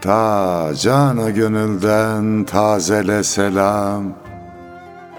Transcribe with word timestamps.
Ta 0.00 0.70
canı 0.74 1.30
gönülden 1.30 2.44
tazele 2.44 3.22
selam, 3.22 4.04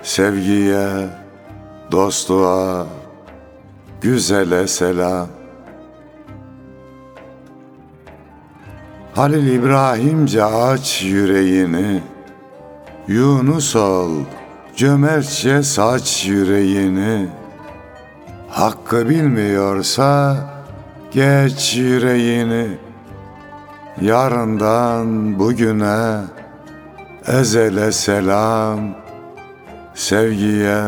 Sevgiye, 0.04 1.10
dostluğa, 1.92 2.88
güzele 4.02 4.68
selam. 4.68 5.28
Halil 9.16 9.48
İbrahimce 9.48 10.44
aç 10.44 11.02
yüreğini, 11.04 12.04
Yunus 13.08 13.76
ol, 13.76 14.12
cömertçe 14.76 15.64
saç 15.64 16.26
yüreğini, 16.26 17.28
Hakkı 18.50 19.10
bilmiyorsa 19.10 20.38
geç 21.12 21.76
yüreğini, 21.78 22.89
Yarından 24.02 25.40
bugüne 25.40 26.22
ezele 27.28 27.92
selam, 27.92 28.80
Sevgiye, 29.94 30.84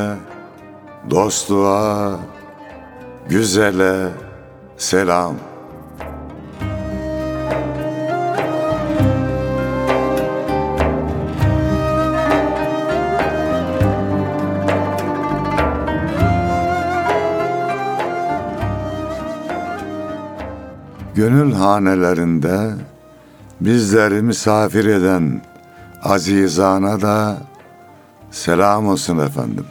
dostluğa, 1.09 2.19
güzele 3.29 4.09
selam. 4.77 5.35
Gönül 21.15 21.53
hanelerinde 21.53 22.71
bizleri 23.61 24.21
misafir 24.21 24.85
eden 24.85 25.41
azizana 26.03 27.01
da 27.01 27.37
selam 28.31 28.87
olsun 28.87 29.17
efendim. 29.19 29.65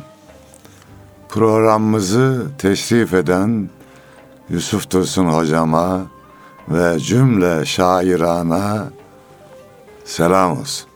Programımızı 1.29 2.47
teşrif 2.59 3.15
eden 3.15 3.69
Yusuf 4.51 4.91
Dursun 4.91 5.27
hocama 5.27 6.01
ve 6.69 6.99
cümle 6.99 7.67
şairana 7.67 8.89
selam 10.05 10.61
olsun. 10.61 10.89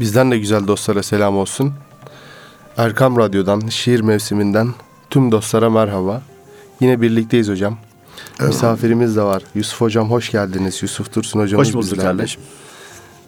Bizden 0.00 0.30
de 0.30 0.38
güzel 0.38 0.66
dostlara 0.66 1.02
selam 1.02 1.36
olsun. 1.36 1.74
Erkam 2.76 3.16
Radyo'dan, 3.16 3.60
şiir 3.68 4.00
mevsiminden 4.00 4.68
tüm 5.10 5.32
dostlara 5.32 5.70
merhaba. 5.70 6.22
Yine 6.80 7.00
birlikteyiz 7.00 7.48
hocam. 7.48 7.78
Misafirimiz 8.46 9.16
de 9.16 9.22
var. 9.22 9.42
Yusuf 9.54 9.80
hocam 9.80 10.10
hoş 10.10 10.30
geldiniz. 10.30 10.82
Yusuf 10.82 11.14
Dursun 11.14 11.40
hocamız 11.40 11.66
Hoş 11.68 11.74
bulduk 11.74 11.92
bizlerle. 11.92 12.02
kardeşim. 12.02 12.42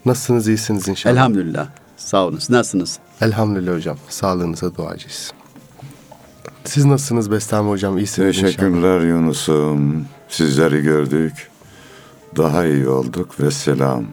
Nasılsınız, 0.07 0.49
iyisiniz 0.49 0.89
inşallah? 0.89 1.15
Elhamdülillah. 1.15 1.67
Sağ 1.97 2.27
olun. 2.27 2.39
Siz 2.39 2.51
nasılsınız? 2.51 2.99
Elhamdülillah 3.21 3.75
hocam. 3.77 3.97
Sağlığınıza 4.09 4.75
duacıyız. 4.77 5.33
Siz 6.65 6.85
nasılsınız 6.85 7.31
Bestami 7.31 7.69
hocam? 7.71 7.99
İyisiniz 7.99 8.29
inşallah. 8.29 8.47
Teşekkürler 8.53 9.01
Yunus'um. 9.01 10.05
Sizleri 10.29 10.83
gördük. 10.83 11.51
Daha 12.37 12.67
iyi 12.67 12.89
olduk 12.89 13.41
ve 13.41 13.51
selam. 13.51 14.05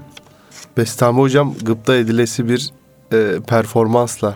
Bestami 0.77 1.19
hocam 1.19 1.55
gıpta 1.61 1.95
edilesi 1.95 2.49
bir 2.49 2.69
e, 3.13 3.39
performansla, 3.47 4.35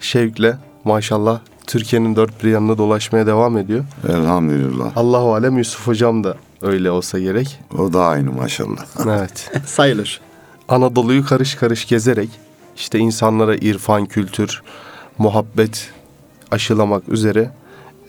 şevkle 0.00 0.56
maşallah 0.84 1.40
Türkiye'nin 1.66 2.16
dört 2.16 2.44
bir 2.44 2.50
yanına 2.50 2.78
dolaşmaya 2.78 3.26
devam 3.26 3.58
ediyor. 3.58 3.84
Elhamdülillah. 4.08 4.96
Allahu 4.96 5.34
alem 5.34 5.58
Yusuf 5.58 5.86
hocam 5.86 6.24
da 6.24 6.36
öyle 6.62 6.90
olsa 6.90 7.18
gerek. 7.18 7.60
O 7.78 7.92
da 7.92 8.04
aynı 8.06 8.32
maşallah. 8.32 8.86
Evet. 9.18 9.50
Sayılır. 9.66 10.20
Anadolu'yu 10.68 11.24
karış 11.26 11.54
karış 11.54 11.88
gezerek 11.88 12.28
işte 12.76 12.98
insanlara 12.98 13.56
irfan, 13.56 14.06
kültür, 14.06 14.62
muhabbet 15.18 15.90
aşılamak 16.50 17.08
üzere 17.08 17.50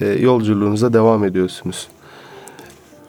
e, 0.02 0.08
yolculuğunuza 0.08 0.94
devam 0.94 1.24
ediyorsunuz. 1.26 1.88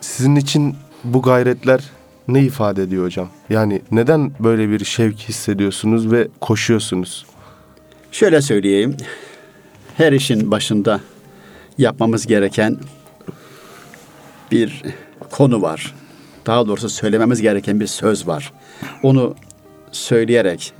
Sizin 0.00 0.36
için 0.36 0.76
bu 1.04 1.22
gayretler 1.22 1.80
ne 2.28 2.42
ifade 2.42 2.82
ediyor 2.82 3.04
hocam? 3.04 3.28
Yani 3.50 3.82
neden 3.90 4.32
böyle 4.40 4.70
bir 4.70 4.84
şevk 4.84 5.18
hissediyorsunuz 5.18 6.12
ve 6.12 6.28
koşuyorsunuz? 6.40 7.26
Şöyle 8.12 8.42
söyleyeyim. 8.42 8.96
Her 9.96 10.12
işin 10.12 10.50
başında 10.50 11.00
yapmamız 11.78 12.26
gereken 12.26 12.76
bir 14.52 14.82
konu 15.30 15.62
var. 15.62 15.94
Daha 16.46 16.66
doğrusu 16.66 16.88
söylememiz 16.88 17.42
gereken 17.42 17.80
bir 17.80 17.86
söz 17.86 18.26
var. 18.26 18.52
Onu 19.02 19.34
söyleyerek 19.92 20.72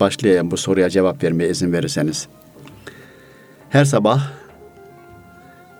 başlayayım 0.00 0.50
bu 0.50 0.56
soruya 0.56 0.90
cevap 0.90 1.24
vermeye 1.24 1.50
izin 1.50 1.72
verirseniz. 1.72 2.28
Her 3.70 3.84
sabah 3.84 4.30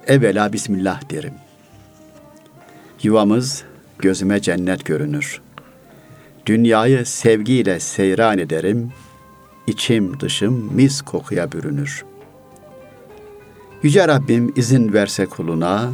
evvela 0.07 0.53
Bismillah 0.53 1.11
derim. 1.11 1.35
Yuvamız 3.03 3.65
gözüme 3.99 4.41
cennet 4.41 4.85
görünür. 4.85 5.41
Dünyayı 6.47 7.07
sevgiyle 7.07 7.81
seyran 7.81 8.39
ederim. 8.39 8.93
İçim 9.67 10.21
dışım 10.21 10.75
mis 10.75 11.03
kokuya 11.03 11.53
bürünür. 11.53 12.05
Yüce 13.83 14.09
Rabbim 14.09 14.53
izin 14.57 14.93
verse 14.93 15.27
kuluna, 15.27 15.91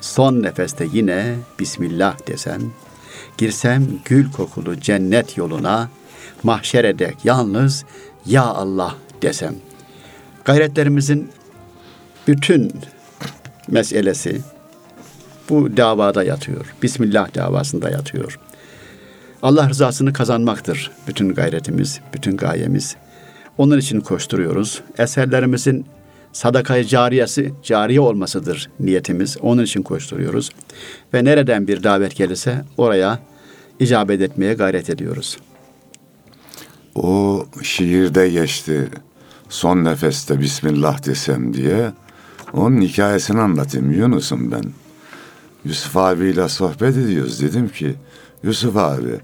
son 0.00 0.42
nefeste 0.42 0.86
yine 0.92 1.34
Bismillah 1.58 2.26
desem, 2.26 2.60
girsem 3.38 3.86
gül 4.04 4.32
kokulu 4.32 4.80
cennet 4.80 5.36
yoluna, 5.36 5.88
mahşere 6.42 6.98
dek 6.98 7.16
yalnız 7.24 7.84
Ya 8.26 8.42
Allah 8.42 8.94
desem. 9.22 9.54
Gayretlerimizin 10.44 11.28
bütün 12.26 12.72
meselesi 13.68 14.40
bu 15.48 15.76
davada 15.76 16.24
yatıyor. 16.24 16.74
Bismillah 16.82 17.34
davasında 17.34 17.90
yatıyor. 17.90 18.38
Allah 19.42 19.68
rızasını 19.68 20.12
kazanmaktır 20.12 20.90
bütün 21.08 21.34
gayretimiz, 21.34 22.00
bütün 22.14 22.36
gayemiz. 22.36 22.96
Onun 23.58 23.78
için 23.78 24.00
koşturuyoruz. 24.00 24.82
Eserlerimizin 24.98 25.86
sadakayı 26.36 26.84
cariyesi, 26.84 27.54
cariye 27.62 28.00
olmasıdır 28.00 28.70
niyetimiz. 28.80 29.36
Onun 29.40 29.62
için 29.62 29.82
koşturuyoruz. 29.82 30.50
Ve 31.14 31.24
nereden 31.24 31.68
bir 31.68 31.82
davet 31.82 32.16
gelirse 32.16 32.64
oraya 32.76 33.18
icabet 33.80 34.20
etmeye 34.20 34.54
gayret 34.54 34.90
ediyoruz. 34.90 35.38
O 36.94 37.44
şiirde 37.62 38.28
geçti. 38.28 38.88
Son 39.48 39.84
nefeste 39.84 40.40
Bismillah 40.40 41.06
desem 41.06 41.54
diye. 41.54 41.92
Onun 42.52 42.80
hikayesini 42.80 43.40
anlatayım 43.40 43.90
Yunus'um 43.90 44.52
ben. 44.52 44.64
Yusuf 45.64 45.96
abiyle 45.96 46.48
sohbet 46.48 46.96
ediyoruz. 46.96 47.42
Dedim 47.42 47.68
ki 47.68 47.94
Yusuf 48.42 48.76
abi 48.76 49.20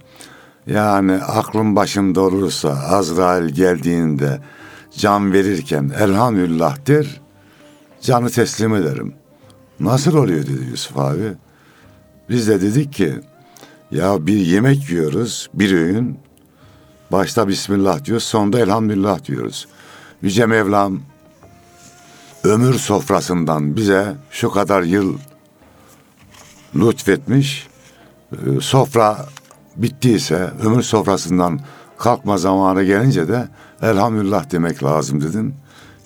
yani 0.66 1.12
aklım 1.12 1.76
başımda 1.76 2.20
olursa 2.20 2.68
Azrail 2.68 3.48
geldiğinde 3.48 4.40
can 4.98 5.32
verirken 5.32 5.92
elhamdülillah 5.98 6.86
der 6.86 7.20
canı 8.00 8.30
teslim 8.30 8.74
ederim. 8.74 9.14
Nasıl 9.80 10.14
oluyor 10.14 10.42
dedi 10.42 10.64
Yusuf 10.70 10.98
abi. 10.98 11.32
Biz 12.28 12.48
de 12.48 12.60
dedik 12.60 12.92
ki 12.92 13.20
ya 13.90 14.26
bir 14.26 14.36
yemek 14.36 14.90
yiyoruz 14.90 15.50
bir 15.54 15.72
öğün 15.72 16.18
başta 17.12 17.48
Bismillah 17.48 18.04
diyoruz 18.04 18.24
sonunda 18.24 18.60
elhamdülillah 18.60 19.24
diyoruz. 19.24 19.68
Yüce 20.22 20.46
Mevlam 20.46 21.00
ömür 22.44 22.74
sofrasından 22.74 23.76
bize 23.76 24.14
şu 24.30 24.50
kadar 24.50 24.82
yıl 24.82 25.18
lütfetmiş. 26.76 27.66
Ee, 28.32 28.60
Sofra 28.60 29.26
bittiyse 29.76 30.50
ömür 30.62 30.82
sofrasından 30.82 31.60
kalkma 31.98 32.38
zamanı 32.38 32.84
gelince 32.84 33.28
de 33.28 33.48
elhamdülillah 33.82 34.50
demek 34.50 34.84
lazım 34.84 35.20
dedim. 35.20 35.54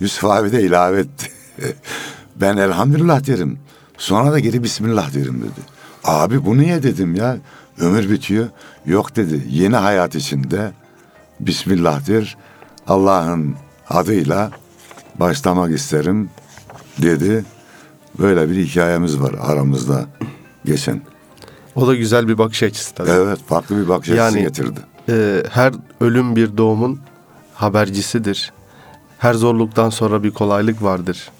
Yusuf 0.00 0.24
abi 0.24 0.52
de 0.52 0.62
ilave 0.62 1.00
etti. 1.00 1.30
ben 2.36 2.56
elhamdülillah 2.56 3.26
derim. 3.26 3.58
Sonra 3.98 4.32
da 4.32 4.38
geri 4.38 4.62
bismillah 4.62 5.14
derim 5.14 5.40
dedi. 5.42 5.66
Abi 6.04 6.46
bu 6.46 6.58
niye 6.58 6.82
dedim 6.82 7.14
ya. 7.14 7.36
Ömür 7.80 8.10
bitiyor. 8.10 8.46
Yok 8.86 9.16
dedi. 9.16 9.46
Yeni 9.50 9.76
hayat 9.76 10.14
içinde 10.14 10.72
Bismillah'tir. 11.40 12.36
Allah'ın 12.86 13.54
adıyla 13.90 14.50
başlamak 15.20 15.70
isterim 15.70 16.30
dedi. 17.02 17.44
Böyle 18.18 18.50
bir 18.50 18.56
hikayemiz 18.66 19.20
var 19.20 19.34
aramızda 19.40 20.04
geçen. 20.64 21.00
O 21.74 21.86
da 21.86 21.94
güzel 21.94 22.28
bir 22.28 22.38
bakış 22.38 22.62
açısı 22.62 22.94
tabii. 22.94 23.10
Evet 23.10 23.38
farklı 23.48 23.76
bir 23.82 23.88
bakış 23.88 24.10
açısı 24.10 24.38
Yani- 24.38 24.40
getirdi. 24.40 24.80
Ee, 25.08 25.42
her 25.50 25.72
ölüm 26.00 26.36
bir 26.36 26.56
doğumun 26.56 27.00
habercisidir. 27.56 28.52
Her 29.18 29.34
zorluktan 29.34 29.90
sonra 29.90 30.22
bir 30.22 30.30
kolaylık 30.30 30.82
vardır. 30.82 31.30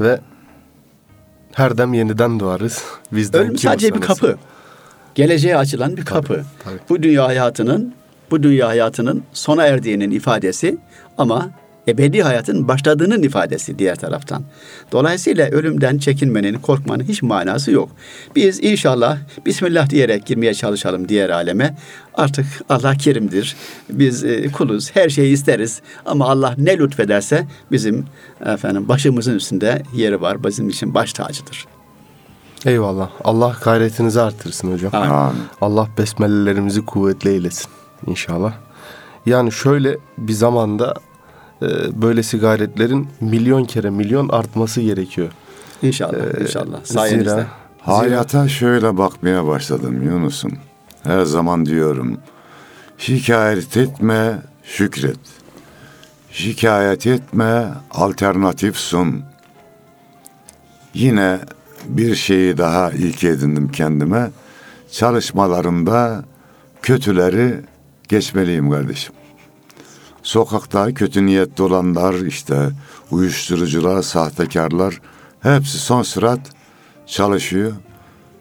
Ve 0.00 0.20
her 1.52 1.78
dem 1.78 1.94
yeniden 1.94 2.40
doğarız. 2.40 2.84
Bizden 3.12 3.40
Ölüm 3.42 3.58
sadece 3.58 3.94
bir 3.94 4.00
usanırsın? 4.00 4.14
kapı. 4.26 4.38
Geleceğe 5.14 5.56
açılan 5.56 5.96
bir 5.96 6.04
kapı. 6.04 6.44
tabii. 6.64 6.78
Bu 6.88 7.02
dünya 7.02 7.26
hayatının 7.26 7.94
bu 8.30 8.42
dünya 8.42 8.68
hayatının 8.68 9.22
sona 9.32 9.66
erdiğinin 9.66 10.10
ifadesi 10.10 10.78
ama 11.18 11.50
ebedi 11.88 12.22
hayatın 12.22 12.68
başladığının 12.68 13.22
ifadesi 13.22 13.78
diğer 13.78 13.96
taraftan. 13.96 14.44
Dolayısıyla 14.92 15.48
ölümden 15.48 15.98
çekinmenin, 15.98 16.54
korkmanın 16.54 17.04
hiç 17.04 17.22
manası 17.22 17.70
yok. 17.70 17.88
Biz 18.36 18.64
inşallah 18.64 19.18
Bismillah 19.46 19.90
diyerek 19.90 20.26
girmeye 20.26 20.54
çalışalım 20.54 21.08
diğer 21.08 21.30
aleme. 21.30 21.76
Artık 22.14 22.46
Allah 22.68 22.94
kerimdir. 22.94 23.56
Biz 23.90 24.24
e, 24.24 24.52
kuluz. 24.52 24.90
Her 24.94 25.08
şeyi 25.08 25.32
isteriz. 25.32 25.80
Ama 26.06 26.28
Allah 26.28 26.54
ne 26.58 26.78
lütfederse 26.78 27.46
bizim 27.72 28.04
efendim 28.46 28.88
başımızın 28.88 29.34
üstünde 29.34 29.82
yeri 29.94 30.20
var. 30.20 30.44
Bizim 30.44 30.68
için 30.68 30.94
baş 30.94 31.12
tacıdır. 31.12 31.66
Eyvallah. 32.66 33.10
Allah 33.24 33.56
gayretinizi 33.64 34.20
artırsın 34.20 34.72
hocam. 34.72 34.94
Amin. 34.94 35.42
Allah 35.60 35.88
besmelelerimizi 35.98 36.84
kuvvetli 36.84 37.30
eylesin 37.30 37.70
inşallah. 38.06 38.52
Yani 39.26 39.52
şöyle 39.52 39.98
bir 40.18 40.32
zamanda 40.32 40.94
e, 41.62 41.66
böylesi 42.02 42.38
gayretlerin 42.38 43.08
milyon 43.20 43.64
kere 43.64 43.90
milyon 43.90 44.28
artması 44.28 44.80
gerekiyor. 44.80 45.28
İnşallah, 45.82 46.40
inşallah. 46.40 46.84
Sayenizde. 46.84 47.30
Zira, 47.30 47.46
Hayata 47.80 48.48
şöyle 48.48 48.98
bakmaya 48.98 49.46
başladım 49.46 50.02
Yunus'um. 50.02 50.52
Her 51.02 51.24
zaman 51.24 51.66
diyorum. 51.66 52.18
Şikayet 52.98 53.76
etme, 53.76 54.42
şükret. 54.64 55.18
Şikayet 56.30 57.06
etme, 57.06 57.68
alternatif 57.90 58.76
sun. 58.76 59.22
Yine 60.94 61.38
bir 61.88 62.14
şeyi 62.14 62.58
daha 62.58 62.90
ilk 62.90 63.24
edindim 63.24 63.72
kendime. 63.72 64.30
Çalışmalarımda 64.92 66.24
kötüleri 66.82 67.60
geçmeliyim 68.08 68.70
kardeşim. 68.70 69.14
Sokakta 70.28 70.94
kötü 70.94 71.26
niyetli 71.26 71.64
olanlar 71.64 72.14
işte 72.14 72.70
uyuşturucular, 73.10 74.02
sahtekarlar 74.02 75.00
hepsi 75.40 75.78
son 75.78 76.02
sürat 76.02 76.40
çalışıyor. 77.06 77.72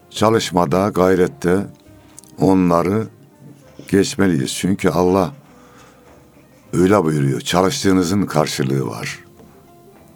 Çalışmada, 0.09 0.89
gayrette 0.89 1.67
onları 2.39 3.07
geçmeliyiz. 3.91 4.53
Çünkü 4.53 4.89
Allah 4.89 5.33
öyle 6.73 7.03
buyuruyor. 7.03 7.41
Çalıştığınızın 7.41 8.25
karşılığı 8.25 8.87
var 8.87 9.19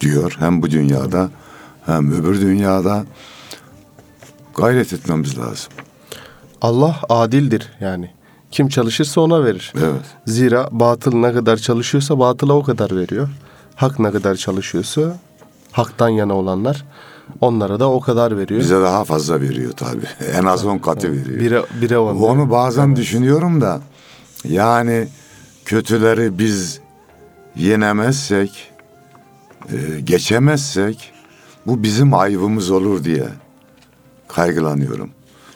diyor. 0.01 0.35
Hem 0.39 0.61
bu 0.61 0.71
dünyada 0.71 1.29
hem 1.85 2.11
öbür 2.11 2.41
dünyada 2.41 3.05
gayret 4.55 4.93
etmemiz 4.93 5.37
lazım. 5.37 5.73
Allah 6.61 6.99
adildir 7.09 7.71
yani. 7.79 8.11
Kim 8.51 8.67
çalışırsa 8.67 9.21
ona 9.21 9.43
verir. 9.45 9.73
Evet. 9.77 10.01
Zira 10.25 10.69
batıl 10.71 11.15
ne 11.15 11.33
kadar 11.33 11.57
çalışıyorsa 11.57 12.19
batıla 12.19 12.53
o 12.53 12.63
kadar 12.63 12.95
veriyor. 12.95 13.29
Hak 13.75 13.99
ne 13.99 14.11
kadar 14.11 14.35
çalışıyorsa 14.35 15.17
haktan 15.71 16.09
yana 16.09 16.33
olanlar 16.33 16.85
onlara 17.41 17.79
da 17.79 17.91
o 17.91 17.99
kadar 17.99 18.37
veriyor. 18.37 18.59
Bize 18.59 18.81
daha 18.81 19.03
fazla 19.03 19.41
veriyor 19.41 19.71
tabii. 19.71 20.05
En 20.33 20.43
az 20.43 20.65
on 20.65 20.77
katı 20.77 21.11
veriyor. 21.11 21.39
Bire, 21.39 21.63
bire 21.81 21.97
on. 21.97 22.15
Onu 22.15 22.51
bazen 22.51 22.95
düşünüyorum 22.95 23.61
da 23.61 23.81
yani 24.43 25.07
kötüleri 25.65 26.39
biz 26.39 26.79
yenemezsek, 27.55 28.71
e, 29.71 29.99
geçemezsek 29.99 31.11
bu 31.67 31.83
bizim 31.83 32.13
ayıbımız 32.13 32.71
olur 32.71 33.03
diye 33.03 33.27
kaygılanıyorum. 34.27 35.09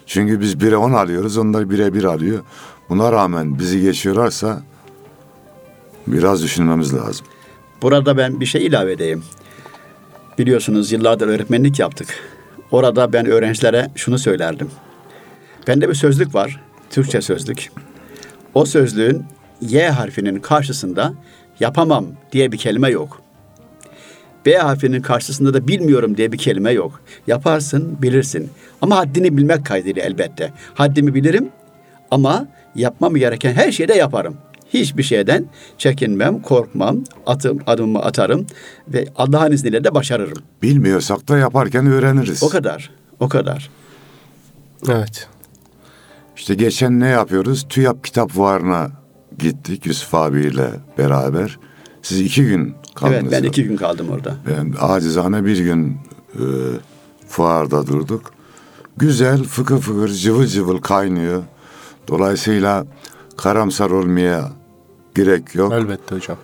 Çünkü 0.06 0.40
biz 0.42 0.60
bire 0.60 0.78
on 0.78 0.94
alıyoruz, 0.94 1.38
onlar 1.38 1.70
bire 1.70 1.94
bir 1.94 2.04
alıyor. 2.04 2.44
Buna 2.90 3.12
rağmen 3.12 3.60
bizi 3.60 3.82
geçiyorlarsa 3.82 4.64
biraz 6.08 6.44
düşünmemiz 6.44 6.94
lazım. 6.94 7.26
Burada 7.82 8.18
ben 8.18 8.40
bir 8.40 8.46
şey 8.46 8.66
ilave 8.66 8.92
edeyim. 8.92 9.24
Biliyorsunuz 10.38 10.92
yıllardır 10.92 11.28
öğretmenlik 11.28 11.80
yaptık. 11.80 12.08
Orada 12.72 13.14
ben 13.14 13.26
öğrencilere 13.26 13.92
şunu 13.96 14.20
söylerdim. 14.20 14.70
Bende 15.68 15.90
bir 15.90 15.94
sözlük 15.94 16.36
var. 16.36 16.62
Türkçe 16.90 17.22
sözlük. 17.22 17.72
O 18.54 18.66
sözlüğün 18.66 19.26
Y 19.62 19.90
harfinin 19.90 20.40
karşısında 20.40 21.14
yapamam 21.60 22.06
diye 22.32 22.52
bir 22.52 22.58
kelime 22.58 22.90
yok. 22.90 23.22
B 24.46 24.58
harfinin 24.58 25.02
karşısında 25.02 25.54
da 25.54 25.68
bilmiyorum 25.68 26.18
diye 26.18 26.32
bir 26.32 26.38
kelime 26.38 26.72
yok. 26.72 27.02
Yaparsın, 27.28 27.98
bilirsin. 28.02 28.50
Ama 28.82 28.98
haddini 28.98 29.38
bilmek 29.38 29.66
kaydıyla 29.66 30.02
elbette. 30.02 30.54
Haddimi 30.74 31.14
bilirim 31.14 31.50
ama 32.12 32.48
yapmam 32.76 33.16
gereken 33.16 33.54
her 33.54 33.72
şeyi 33.72 33.90
de 33.90 33.94
yaparım. 33.94 34.38
Hiçbir 34.74 35.04
şeyden 35.04 35.46
çekinmem, 35.78 36.42
korkmam, 36.42 37.04
atım, 37.26 37.60
adımımı 37.68 38.00
atarım 38.00 38.48
ve 38.88 39.08
Allah'ın 39.16 39.52
izniyle 39.52 39.84
de 39.84 39.94
başarırım. 39.94 40.44
Bilmiyorsak 40.62 41.28
da 41.28 41.38
yaparken 41.38 41.86
öğreniriz. 41.88 42.44
O 42.44 42.50
kadar, 42.50 42.92
o 43.20 43.30
kadar. 43.30 43.70
Evet. 44.90 45.28
İşte 46.36 46.56
geçen 46.56 47.00
ne 47.00 47.08
yapıyoruz? 47.08 47.66
TÜYAP 47.70 48.04
kitap 48.04 48.32
fuarına 48.32 48.92
gittik 49.40 49.86
Yusuf 49.86 50.14
abiyle 50.14 50.70
beraber. 50.98 51.60
Siz 52.06 52.22
iki 52.22 52.46
gün 52.46 52.76
kaldınız. 52.96 53.22
Evet, 53.22 53.32
ben 53.32 53.44
ya. 53.44 53.50
iki 53.50 53.64
gün 53.64 53.78
kaldım 53.78 54.10
orada. 54.10 54.36
Ben 54.48 54.74
acizane 54.80 55.46
bir 55.46 55.58
gün 55.58 55.98
e, 56.34 56.44
fuarda 57.28 57.88
durduk. 57.88 58.32
Güzel, 58.98 59.44
fıkır 59.44 59.80
fıkır, 59.80 60.10
cıvıl 60.10 60.46
cıvıl 60.46 60.78
kaynıyor. 60.78 61.44
Dolayısıyla 62.08 62.86
karamsar 63.38 63.90
olmaya 63.90 64.52
gerek 65.16 65.56
yok. 65.56 65.74
Elbette 65.74 66.16
hocam. 66.16 66.38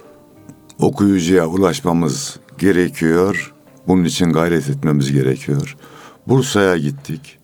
Okuyucuya 0.79 1.47
ulaşmamız 1.47 2.39
gerekiyor. 2.57 3.53
Bunun 3.87 4.03
için 4.03 4.33
gayret 4.33 4.69
etmemiz 4.69 5.11
gerekiyor. 5.11 5.77
Bursa'ya 6.27 6.77
gittik. 6.77 7.37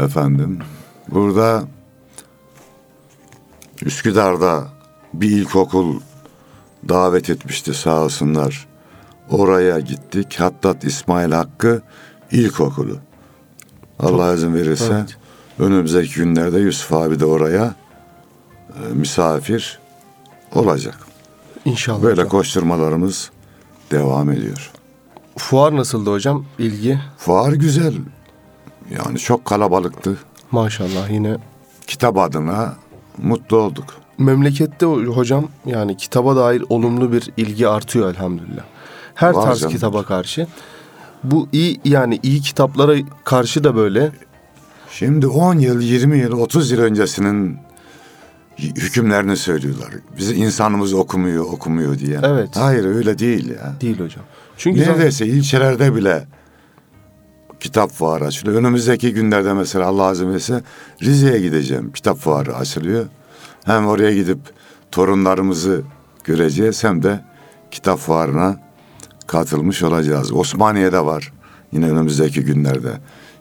Efendim. 0.00 0.58
Burada 1.08 1.64
Üsküdar'da 3.82 4.68
bir 5.14 5.30
ilkokul 5.30 6.00
davet 6.88 7.30
etmişti 7.30 7.74
sağ 7.74 8.00
olsunlar. 8.02 8.66
Oraya 9.30 9.80
gittik. 9.80 10.36
Hattat 10.40 10.84
İsmail 10.84 11.32
Hakkı 11.32 11.82
İlkokulu. 12.30 12.98
Allah 13.98 14.34
izin 14.34 14.54
verirse 14.54 14.92
Evet. 14.94 15.16
önümüzdeki 15.58 16.14
günlerde 16.14 16.58
Yusuf 16.58 16.92
abi 16.92 17.20
de 17.20 17.24
oraya 17.24 17.74
e, 18.68 18.92
misafir 18.94 19.78
olacak. 20.54 20.98
İnşallah. 21.64 22.02
Böyle 22.02 22.12
hocam. 22.12 22.28
koşturmalarımız 22.28 23.30
devam 23.90 24.30
ediyor. 24.30 24.70
Fuar 25.36 25.76
nasıldı 25.76 26.10
hocam? 26.12 26.44
İlgi? 26.58 27.00
Fuar 27.18 27.52
güzel. 27.52 27.94
Yani 28.98 29.18
çok 29.18 29.44
kalabalıktı. 29.44 30.16
Maşallah 30.50 31.10
yine 31.10 31.36
Kitap 31.86 32.18
adına 32.18 32.76
mutlu 33.18 33.56
olduk. 33.56 33.84
Memlekette 34.18 34.86
hocam 34.86 35.48
yani 35.66 35.96
kitaba 35.96 36.36
dair 36.36 36.64
olumlu 36.68 37.12
bir 37.12 37.30
ilgi 37.36 37.68
artıyor 37.68 38.10
elhamdülillah. 38.10 38.64
Her 39.14 39.30
Var 39.34 39.42
tarz 39.42 39.60
canım. 39.60 39.74
kitaba 39.74 40.02
karşı. 40.02 40.46
Bu 41.24 41.48
iyi 41.52 41.80
yani 41.84 42.20
iyi 42.22 42.40
kitaplara 42.40 42.94
karşı 43.24 43.64
da 43.64 43.76
böyle 43.76 44.10
Şimdi 44.90 45.26
10 45.26 45.58
yıl, 45.58 45.80
20 45.80 46.18
yıl, 46.18 46.32
30 46.32 46.70
yıl 46.70 46.80
öncesinin 46.80 47.58
hükümlerini 48.58 49.36
söylüyorlar. 49.36 49.88
Bizi 50.18 50.34
insanımız 50.34 50.92
okumuyor, 50.92 51.44
okumuyor 51.44 51.98
diye. 51.98 52.20
Evet. 52.22 52.48
Hayır 52.56 52.84
öyle 52.84 53.18
değil 53.18 53.50
ya. 53.50 53.74
değil 53.80 54.00
hocam. 54.00 54.24
Çünkü 54.58 54.80
zaten- 54.80 54.94
Neredeyse 54.94 55.26
ilçelerde 55.26 55.94
bile 55.94 56.24
kitap 57.60 57.90
fuarı 57.90 58.24
açılıyor. 58.24 58.60
Önümüzdeki 58.60 59.12
günlerde 59.12 59.52
mesela 59.52 59.86
Allah 59.86 60.12
izin 60.12 60.30
verirse 60.30 60.62
Rize'ye 61.02 61.40
gideceğim. 61.40 61.92
Kitap 61.92 62.18
fuarı 62.18 62.56
açılıyor. 62.56 63.06
Hem 63.66 63.86
oraya 63.86 64.14
gidip 64.14 64.38
torunlarımızı 64.92 65.82
göreceğiz 66.24 66.84
hem 66.84 67.02
de 67.02 67.20
kitap 67.70 67.98
fuarına 67.98 68.56
katılmış 69.26 69.82
olacağız. 69.82 70.32
Osmaniye'de 70.32 71.04
var. 71.04 71.32
Yine 71.72 71.90
önümüzdeki 71.90 72.40
günlerde 72.40 72.92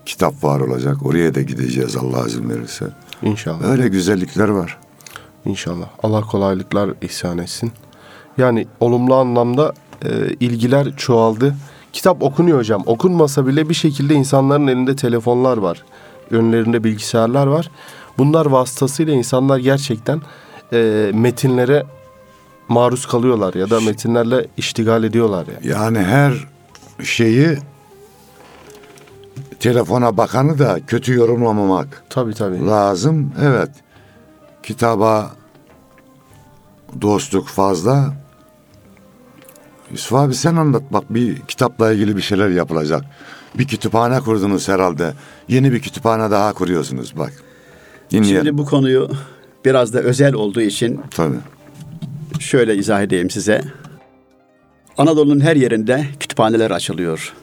kitap 0.06 0.34
fuarı 0.34 0.64
olacak. 0.64 1.06
Oraya 1.06 1.36
da 1.36 1.42
gideceğiz 1.42 1.96
Allah 1.96 2.28
izin 2.28 2.50
verirse. 2.50 2.86
İnşallah. 3.22 3.70
Öyle 3.70 3.88
güzellikler 3.88 4.50
var. 4.50 4.78
İnşallah. 5.46 5.88
Allah 6.04 6.22
kolaylıklar 6.22 6.90
ihsan 7.02 7.38
etsin. 7.38 7.72
Yani 8.38 8.68
olumlu 8.80 9.16
anlamda 9.16 9.74
e, 10.06 10.10
ilgiler 10.40 10.96
çoğaldı. 10.98 11.56
Kitap 11.94 12.24
okunuyor 12.24 12.58
hocam. 12.58 12.84
Okunmasa 12.86 13.48
bile 13.48 13.70
bir 13.70 13.74
şekilde 13.74 14.14
insanların 14.14 14.68
elinde 14.68 14.96
telefonlar 14.96 15.58
var. 15.58 15.84
Önlerinde 16.32 16.84
bilgisayarlar 16.84 17.48
var. 17.48 17.72
Bunlar 18.18 18.46
vasıtasıyla 18.46 19.14
insanlar 19.14 19.58
gerçekten 19.58 20.22
e, 20.74 21.12
metinlere 21.14 21.84
maruz 22.68 23.06
kalıyorlar 23.06 23.54
ya 23.54 23.70
da 23.70 23.80
metinlerle 23.80 24.48
iştigal 24.58 25.04
ediyorlar 25.04 25.46
yani. 25.54 25.68
Yani 25.68 26.00
her 26.00 26.48
şeyi 27.04 27.58
telefona 29.60 30.18
bakanı 30.18 30.60
da 30.60 30.80
kötü 30.88 31.14
yorumlamamak 31.14 32.04
Tabii 32.10 32.34
tabii. 32.34 32.66
lazım. 32.68 33.34
Evet. 33.42 33.70
Kitaba 34.64 35.32
dostluk 37.02 37.48
fazla. 37.48 38.14
Yusuf 39.92 40.14
abi 40.14 40.36
sen 40.36 40.56
anlat 40.56 40.84
bak 40.92 41.04
bir 41.10 41.42
kitapla 41.42 41.92
ilgili 41.94 42.18
bir 42.18 42.22
şeyler 42.22 42.50
yapılacak. 42.50 43.04
Bir 43.56 43.68
kütüphane 43.68 44.20
kurdunuz 44.20 44.68
herhalde. 44.68 45.14
Yeni 45.48 45.72
bir 45.72 45.82
kütüphane 45.82 46.32
daha 46.32 46.54
kuruyorsunuz 46.54 47.18
bak. 47.18 47.34
Dinleyelim. 48.12 48.42
Şimdi 48.46 48.58
bu 48.58 48.66
konuyu 48.66 49.10
biraz 49.66 49.94
da 49.94 50.00
özel 50.00 50.34
olduğu 50.34 50.62
için 50.62 51.00
Tabii. 51.12 51.36
şöyle 52.40 52.76
izah 52.76 53.02
edeyim 53.02 53.30
size. 53.30 53.62
Anadolu'nun 54.98 55.40
her 55.40 55.56
yerinde 55.56 56.06
kütüphaneler 56.20 56.72
açılıyor. 56.72 57.34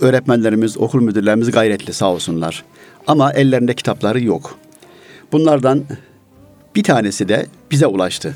Öğretmenlerimiz, 0.00 0.78
okul 0.78 1.00
müdürlerimiz 1.02 1.50
gayretli 1.50 1.92
sağ 1.92 2.12
olsunlar. 2.12 2.64
Ama 3.06 3.32
ellerinde 3.32 3.74
kitapları 3.74 4.20
yok. 4.24 4.54
Bunlardan 5.32 5.84
bir 6.76 6.82
tanesi 6.82 7.28
de 7.28 7.46
bize 7.70 7.86
ulaştı. 7.86 8.34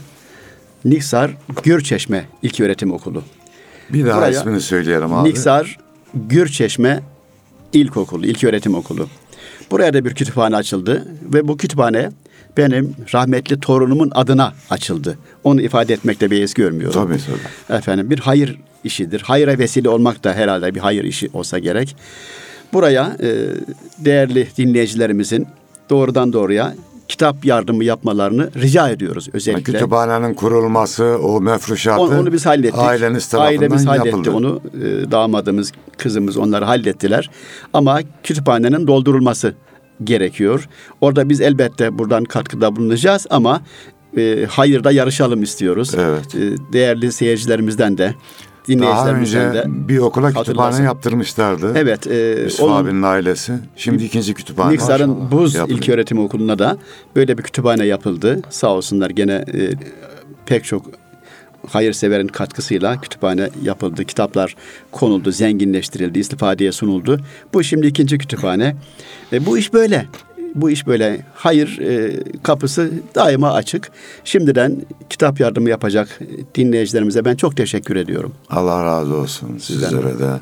Niksar 0.84 1.36
Gürçeşme 1.62 2.24
İlköğretim 2.42 2.92
Okulu. 2.92 3.22
Bir 3.90 4.06
daha 4.06 4.16
Buraya- 4.18 4.30
ismini 4.30 4.60
söyleyelim 4.60 5.14
abi. 5.14 5.28
Niksar 5.28 5.78
Gürçeşme 6.14 7.00
İlkokulu, 7.72 8.26
İlköğretim 8.26 8.74
Okulu. 8.74 9.08
Buraya 9.72 9.94
da 9.94 10.04
bir 10.04 10.14
kütüphane 10.14 10.56
açıldı 10.56 11.06
ve 11.34 11.48
bu 11.48 11.56
kütüphane 11.56 12.10
benim 12.56 12.94
rahmetli 13.14 13.60
torunumun 13.60 14.10
adına 14.14 14.52
açıldı. 14.70 15.18
Onu 15.44 15.60
ifade 15.60 15.94
etmekte 15.94 16.30
beis 16.30 16.54
görmüyorum. 16.54 17.02
Tabii 17.02 17.18
tabii. 17.18 17.78
Efendim 17.78 18.10
bir 18.10 18.18
hayır 18.18 18.58
işidir. 18.84 19.20
Hayıra 19.20 19.58
vesile 19.58 19.88
olmak 19.88 20.24
da 20.24 20.32
herhalde 20.34 20.74
bir 20.74 20.80
hayır 20.80 21.04
işi 21.04 21.30
olsa 21.32 21.58
gerek. 21.58 21.96
Buraya 22.72 23.16
e, 23.20 23.28
değerli 23.98 24.48
dinleyicilerimizin 24.56 25.46
doğrudan 25.90 26.32
doğruya 26.32 26.74
kitap 27.08 27.44
yardımı 27.44 27.84
yapmalarını 27.84 28.50
rica 28.56 28.88
ediyoruz 28.88 29.28
özellikle. 29.32 29.72
Kütüphanenin 29.72 30.34
kurulması, 30.34 31.04
o 31.04 31.40
mefruşatı 31.40 32.02
Onu, 32.02 32.20
onu 32.20 32.32
biz 32.32 32.46
hallettik. 32.46 32.78
aileniz 32.78 33.28
tarafından 33.28 33.62
Ailemiz 33.62 33.86
halletti 33.86 34.08
yapıldı. 34.08 34.30
onu. 34.30 34.60
Ee, 34.74 35.10
damadımız, 35.10 35.72
kızımız 35.98 36.36
onları 36.36 36.64
hallettiler. 36.64 37.30
Ama 37.72 38.00
kütüphanenin 38.22 38.86
doldurulması 38.86 39.54
gerekiyor. 40.04 40.68
Orada 41.00 41.28
biz 41.28 41.40
elbette 41.40 41.98
buradan 41.98 42.24
katkıda 42.24 42.76
bulunacağız 42.76 43.26
ama 43.30 43.60
e, 44.16 44.46
hayırda 44.50 44.92
yarışalım 44.92 45.42
istiyoruz. 45.42 45.94
Evet. 45.98 46.34
E, 46.34 46.72
değerli 46.72 47.12
seyircilerimizden 47.12 47.98
de, 47.98 48.14
Daha 48.68 49.10
önce 49.10 49.64
bir 49.66 49.98
okula 49.98 50.32
kütüphane 50.32 50.84
yaptırmışlardı. 50.84 51.72
Evet. 51.76 52.06
E, 52.06 52.42
Yusuf 52.44 52.60
onun- 52.60 52.76
abinin 52.76 53.02
ailesi. 53.02 53.52
Şimdi 53.76 54.04
ikinci 54.04 54.34
kütüphane. 54.34 54.72
Niksar'ın. 54.72 55.30
Buz 55.30 55.54
Yapılıyor. 55.54 55.78
İlköğretim 55.78 56.18
Okulu'na 56.18 56.58
da 56.58 56.76
böyle 57.16 57.38
bir 57.38 57.42
kütüphane 57.42 57.86
yapıldı. 57.86 58.42
Sağ 58.50 58.68
olsunlar 58.68 59.10
gene 59.10 59.32
e, 59.32 59.70
pek 60.46 60.64
çok 60.64 60.86
hayırseverin 61.68 62.28
katkısıyla 62.28 63.00
kütüphane 63.00 63.50
yapıldı. 63.62 64.04
Kitaplar 64.04 64.56
konuldu, 64.92 65.30
zenginleştirildi, 65.32 66.18
istifadeye 66.18 66.72
sunuldu. 66.72 67.20
Bu 67.54 67.64
şimdi 67.64 67.86
ikinci 67.86 68.18
kütüphane. 68.18 68.76
E, 69.32 69.46
bu 69.46 69.58
iş 69.58 69.72
böyle. 69.72 70.06
Bu 70.54 70.70
iş 70.70 70.86
böyle. 70.86 71.26
Hayır 71.34 71.78
e, 71.78 72.20
kapısı 72.42 72.90
daima 73.14 73.52
açık. 73.52 73.90
Şimdiden 74.24 74.76
kitap 75.10 75.40
yardımı 75.40 75.70
yapacak 75.70 76.20
dinleyicilerimize 76.54 77.24
ben 77.24 77.36
çok 77.36 77.56
teşekkür 77.56 77.96
ediyorum. 77.96 78.32
Allah 78.50 78.84
razı 78.84 79.16
olsun 79.16 79.58
Sizden 79.58 79.88
sizlere 79.88 80.18
de. 80.18 80.40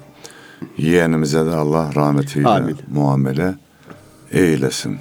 Yeğenimize 0.78 1.46
de 1.46 1.50
Allah 1.50 1.90
rahmetiyle 1.94 2.48
Amin. 2.48 2.76
muamele 2.92 3.54
eylesin. 4.32 4.98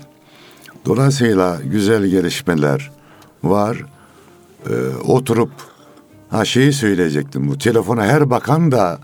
Dolayısıyla 0.85 1.57
güzel 1.65 2.05
gelişmeler 2.05 2.91
var. 3.43 3.85
Ee, 4.69 4.71
oturup 5.07 5.51
ha 6.29 6.45
şeyi 6.45 6.73
söyleyecektim 6.73 7.47
bu 7.47 7.57
telefona 7.57 8.05
her 8.05 8.29
bakan 8.29 8.71
da 8.71 8.99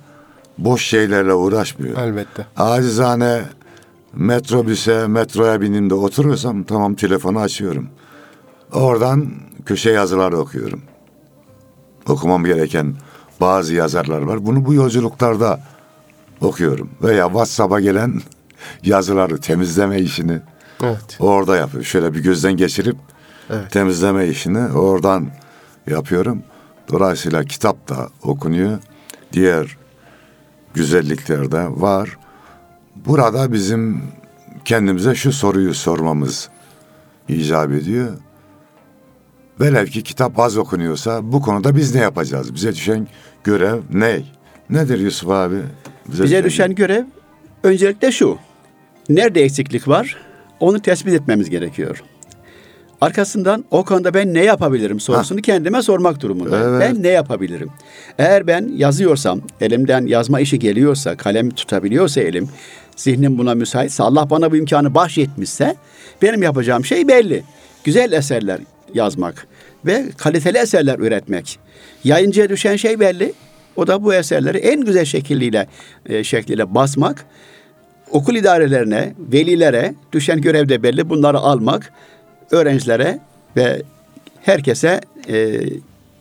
boş 0.57 0.85
şeylerle 0.85 1.33
uğraşmıyor. 1.33 1.97
Elbette. 1.97 2.45
Acizane 2.57 3.41
metrobüse, 4.15 5.07
metroya 5.07 5.61
bindiğimde 5.61 5.93
oturuyorsam 5.93 6.63
tamam 6.63 6.95
telefonu 6.95 7.39
açıyorum. 7.39 7.89
Oradan 8.73 9.31
köşe 9.65 9.91
yazıları 9.91 10.37
okuyorum. 10.37 10.81
Okumam 12.09 12.45
gereken 12.45 12.95
bazı 13.41 13.73
yazarlar 13.73 14.21
var. 14.21 14.45
Bunu 14.45 14.65
bu 14.65 14.73
yolculuklarda 14.73 15.59
okuyorum. 16.41 16.89
Veya 17.03 17.25
WhatsApp'a 17.25 17.79
gelen 17.79 18.21
yazıları, 18.83 19.37
temizleme 19.37 19.99
işini 19.99 20.39
Evet. 20.83 21.17
orada 21.19 21.55
yapıyorum. 21.57 21.85
Şöyle 21.85 22.13
bir 22.13 22.19
gözden 22.23 22.57
geçirip 22.57 22.97
Evet. 23.49 23.71
temizleme 23.71 24.27
işini 24.27 24.67
oradan 24.67 25.27
yapıyorum. 25.87 26.43
Dolayısıyla 26.91 27.43
kitap 27.43 27.89
da 27.89 28.09
okunuyor. 28.23 28.77
Diğer 29.33 29.77
güzellikler 30.73 31.51
de 31.51 31.67
var. 31.69 32.17
Burada 33.05 33.53
bizim 33.53 34.01
kendimize 34.65 35.15
şu 35.15 35.31
soruyu 35.31 35.73
sormamız 35.73 36.49
icap 37.29 37.71
ediyor. 37.71 38.07
Velev 39.59 39.85
ki 39.85 40.03
kitap 40.03 40.39
az 40.39 40.57
okunuyorsa 40.57 41.31
bu 41.31 41.41
konuda 41.41 41.75
biz 41.75 41.95
ne 41.95 42.01
yapacağız? 42.01 42.55
Bize 42.55 42.75
düşen 42.75 43.07
görev 43.43 43.79
ne? 43.93 44.21
Nedir 44.69 44.99
Yusuf 44.99 45.29
abi? 45.29 45.57
Bize 46.07 46.43
düşen 46.43 46.75
görev 46.75 47.03
öncelikle 47.63 48.11
şu. 48.11 48.37
Nerede 49.09 49.43
eksiklik 49.43 49.87
var? 49.87 50.17
Onu 50.59 50.79
tespit 50.79 51.13
etmemiz 51.13 51.49
gerekiyor. 51.49 52.03
Arkasından 53.01 53.65
o 53.71 53.85
konuda 53.85 54.13
ben 54.13 54.33
ne 54.33 54.43
yapabilirim 54.43 54.99
sorusunu 54.99 55.41
kendime 55.41 55.81
sormak 55.81 56.21
durumundayım. 56.21 56.69
Evet. 56.69 56.81
Ben 56.81 57.03
ne 57.03 57.07
yapabilirim? 57.07 57.69
Eğer 58.17 58.47
ben 58.47 58.71
yazıyorsam, 58.75 59.41
elimden 59.61 60.05
yazma 60.05 60.39
işi 60.39 60.59
geliyorsa, 60.59 61.17
kalem 61.17 61.49
tutabiliyorsa 61.49 62.21
elim, 62.21 62.49
zihnim 62.95 63.37
buna 63.37 63.55
müsaitse, 63.55 64.03
Allah 64.03 64.29
bana 64.29 64.51
bu 64.51 64.55
imkanı 64.55 64.95
bahşetmişse 64.95 65.75
benim 66.21 66.43
yapacağım 66.43 66.85
şey 66.85 67.07
belli. 67.07 67.43
Güzel 67.83 68.11
eserler 68.11 68.59
yazmak 68.93 69.47
ve 69.85 70.05
kaliteli 70.17 70.57
eserler 70.57 70.99
üretmek. 70.99 71.59
Yayıncıya 72.03 72.49
düşen 72.49 72.75
şey 72.75 72.99
belli. 72.99 73.33
O 73.75 73.87
da 73.87 74.03
bu 74.03 74.13
eserleri 74.13 74.57
en 74.57 74.81
güzel 74.81 75.05
şekliyle 75.05 75.67
e, 76.05 76.23
şekliyle 76.23 76.75
basmak 76.75 77.25
okul 78.11 78.35
idarelerine, 78.35 79.13
velilere 79.19 79.95
düşen 80.13 80.41
görev 80.41 80.69
de 80.69 80.83
belli. 80.83 81.09
Bunları 81.09 81.37
almak, 81.37 81.93
öğrencilere 82.51 83.19
ve 83.55 83.81
herkese 84.41 85.01
e, 85.29 85.59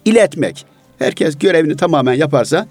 iletmek. 0.04 0.66
Herkes 0.98 1.38
görevini 1.38 1.76
tamamen 1.76 2.14
yaparsa 2.14 2.66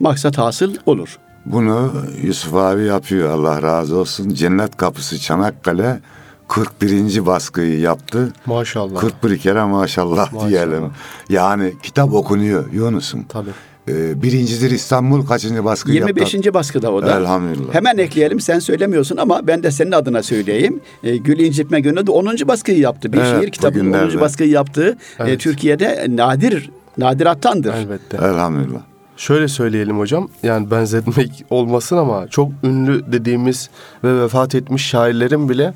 maksat 0.00 0.38
hasıl 0.38 0.74
olur. 0.86 1.18
Bunu 1.46 1.92
Yusuf 2.22 2.54
abi 2.54 2.84
yapıyor 2.84 3.30
Allah 3.30 3.62
razı 3.62 3.96
olsun. 3.96 4.28
Cennet 4.28 4.76
Kapısı 4.76 5.18
Çanakkale 5.18 6.00
41. 6.48 7.26
baskıyı 7.26 7.80
yaptı. 7.80 8.32
Maşallah. 8.46 9.00
41 9.00 9.38
kere 9.38 9.64
maşallah, 9.64 10.32
Maşallah. 10.32 10.48
diyelim. 10.50 10.84
Yani 11.28 11.72
kitap 11.82 12.14
okunuyor 12.14 12.72
Yunus'um. 12.72 13.24
Tabii. 13.28 13.50
Ee, 13.88 14.22
birincidir 14.22 14.70
İstanbul 14.70 15.26
kaçıncı 15.26 15.64
baskı 15.64 15.92
25. 15.92 16.34
yaptı? 16.34 16.54
baskıda 16.54 16.92
o 16.92 17.02
da. 17.02 17.18
Elhamdülillah. 17.20 17.74
Hemen 17.74 17.98
ekleyelim 17.98 18.40
sen 18.40 18.58
söylemiyorsun 18.58 19.16
ama 19.16 19.46
ben 19.46 19.62
de 19.62 19.70
senin 19.70 19.92
adına 19.92 20.22
söyleyeyim. 20.22 20.80
E, 21.04 21.16
Gül 21.16 21.38
İncitme 21.38 21.80
Günü 21.80 22.06
de 22.06 22.10
10. 22.10 22.26
baskıyı 22.48 22.78
yaptı. 22.78 23.12
Bir 23.12 23.18
Evet, 23.18 23.42
şiir 23.42 23.50
kitabının 23.52 23.80
bugünlerde. 23.86 24.14
10. 24.16 24.20
baskıyı 24.20 24.50
yaptığı 24.50 24.88
e, 24.90 24.96
Evet. 25.18 25.40
Türkiye'de 25.40 26.06
nadir, 26.08 26.70
nadirattandır. 26.98 27.74
Elbette. 27.74 28.16
Elhamdülillah. 28.16 28.80
Şöyle 29.18 29.48
söyleyelim 29.48 29.98
hocam. 29.98 30.28
Yani 30.42 30.70
benzetmek 30.70 31.44
olmasın 31.50 31.96
ama 31.96 32.28
çok 32.28 32.50
ünlü 32.64 33.12
dediğimiz 33.12 33.70
ve 34.04 34.22
vefat 34.22 34.54
etmiş 34.54 34.86
şairlerin 34.86 35.48
bile 35.48 35.74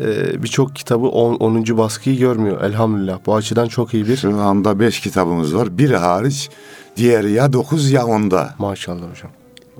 e, 0.00 0.42
birçok 0.42 0.76
kitabı 0.76 1.06
10. 1.06 1.78
baskıyı 1.78 2.18
görmüyor. 2.18 2.62
Elhamdülillah. 2.62 3.18
Bu 3.26 3.34
açıdan 3.34 3.68
çok 3.68 3.94
iyi 3.94 4.08
bir 4.08 4.16
Şu 4.16 4.40
anda 4.40 4.80
beş 4.80 5.00
kitabımız 5.00 5.54
var. 5.54 5.78
Biri 5.78 5.96
hariç 5.96 6.50
diğeri 6.96 7.32
ya 7.32 7.52
dokuz 7.52 7.90
ya 7.90 8.06
onda. 8.06 8.54
maşallah 8.58 9.02
hocam. 9.10 9.30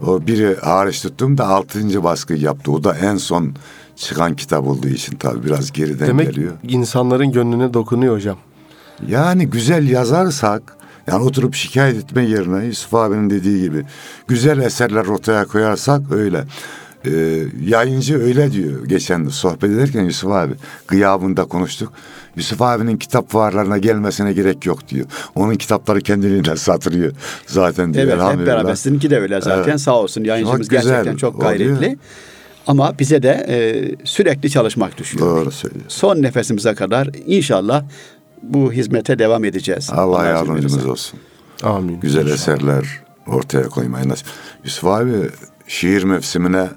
O 0.07 0.27
biri 0.27 0.57
hariç 0.57 1.03
tuttum 1.03 1.39
da 1.39 1.47
altıncı 1.47 2.05
baskı 2.05 2.35
yaptı. 2.35 2.73
O 2.73 2.85
da 2.85 2.97
en 2.99 3.17
son 3.17 3.55
çıkan 3.97 4.37
kitap 4.37 4.67
olduğu 4.67 4.89
için 4.89 5.17
tabii 5.17 5.45
biraz 5.47 5.73
geriden 5.73 6.09
Demek 6.09 6.27
geliyor. 6.35 6.53
insanların 6.69 7.33
gönlüne 7.33 7.75
dokunuyor 7.75 8.15
hocam. 8.17 8.37
Yani 9.09 9.47
güzel 9.47 9.89
yazarsak 9.89 10.78
yani 11.09 11.25
oturup 11.25 11.55
şikayet 11.55 11.97
etme 11.97 12.25
yerine 12.25 12.65
Yusuf 12.67 12.95
abinin 12.95 13.31
dediği 13.31 13.61
gibi 13.63 13.85
güzel 14.29 14.59
eserler 14.59 15.07
ortaya 15.07 15.45
koyarsak 15.45 16.13
öyle. 16.13 16.45
Ee, 17.07 17.43
yayıncı 17.65 18.23
öyle 18.23 18.53
diyor. 18.53 18.85
Geçen 18.87 19.27
de 19.27 19.31
sohbet 19.31 19.71
ederken 19.71 20.05
Yusuf 20.05 20.31
abi 20.31 20.53
gıyabında 20.89 21.45
konuştuk. 21.45 21.93
Yusuf 22.37 22.63
abinin 22.63 22.97
kitap 22.97 23.31
fuarlarına 23.31 23.79
gelmesine 23.79 24.33
gerek 24.33 24.67
yok 24.67 24.89
diyor. 24.89 25.07
Onun 25.35 25.55
kitapları 25.55 26.01
kendiliğinden 26.01 26.55
satılıyor 26.55 27.13
zaten 27.47 27.95
diyor. 27.95 28.07
Evet 28.07 28.39
hep 28.39 28.47
beraber. 28.47 28.75
Sizinki 28.75 29.11
de 29.11 29.19
öyle 29.21 29.41
zaten. 29.41 29.71
Evet. 29.71 29.81
Sağ 29.81 29.95
olsun 30.01 30.25
yayıncımız 30.25 30.61
Çok 30.61 30.71
güzel 30.71 30.85
gerçekten 30.95 31.17
çok 31.17 31.35
oluyor. 31.37 31.51
gayretli. 31.51 31.99
Ama 32.67 32.99
bize 32.99 33.23
de 33.23 33.47
e, 33.49 33.57
sürekli 34.07 34.51
çalışmak 34.51 34.99
düşüyor. 34.99 35.27
Doğru 35.27 35.51
söylüyorsun. 35.51 35.99
Son 35.99 36.23
nefesimize 36.23 36.75
kadar 36.75 37.09
inşallah 37.27 37.85
bu 38.43 38.73
hizmete 38.73 39.19
devam 39.19 39.45
edeceğiz. 39.45 39.91
Allah 39.91 40.27
yardımcımız 40.27 40.87
olsun. 40.87 41.21
Amin. 41.63 42.01
Güzel 42.01 42.27
eserler 42.27 42.85
ortaya 43.27 43.69
koymayı 43.69 44.09
nasip. 44.09 44.27
Yusuf 44.65 44.85
abi 44.85 45.13
şiir 45.67 46.03
mevsimine 46.03 46.69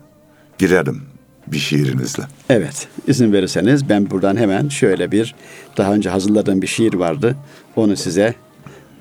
girelim 0.58 1.02
bir 1.48 1.58
şiirinizle. 1.58 2.24
Evet, 2.50 2.88
izin 3.08 3.34
verirseniz 3.34 3.90
ben 3.90 4.10
buradan 4.10 4.38
hemen 4.38 4.70
şöyle 4.70 5.12
bir 5.12 5.36
daha 5.78 5.94
önce 5.94 6.10
hazırladığım 6.10 6.62
bir 6.62 6.68
şiir 6.68 6.94
vardı. 6.94 7.36
Onu 7.76 7.98
size 7.98 8.36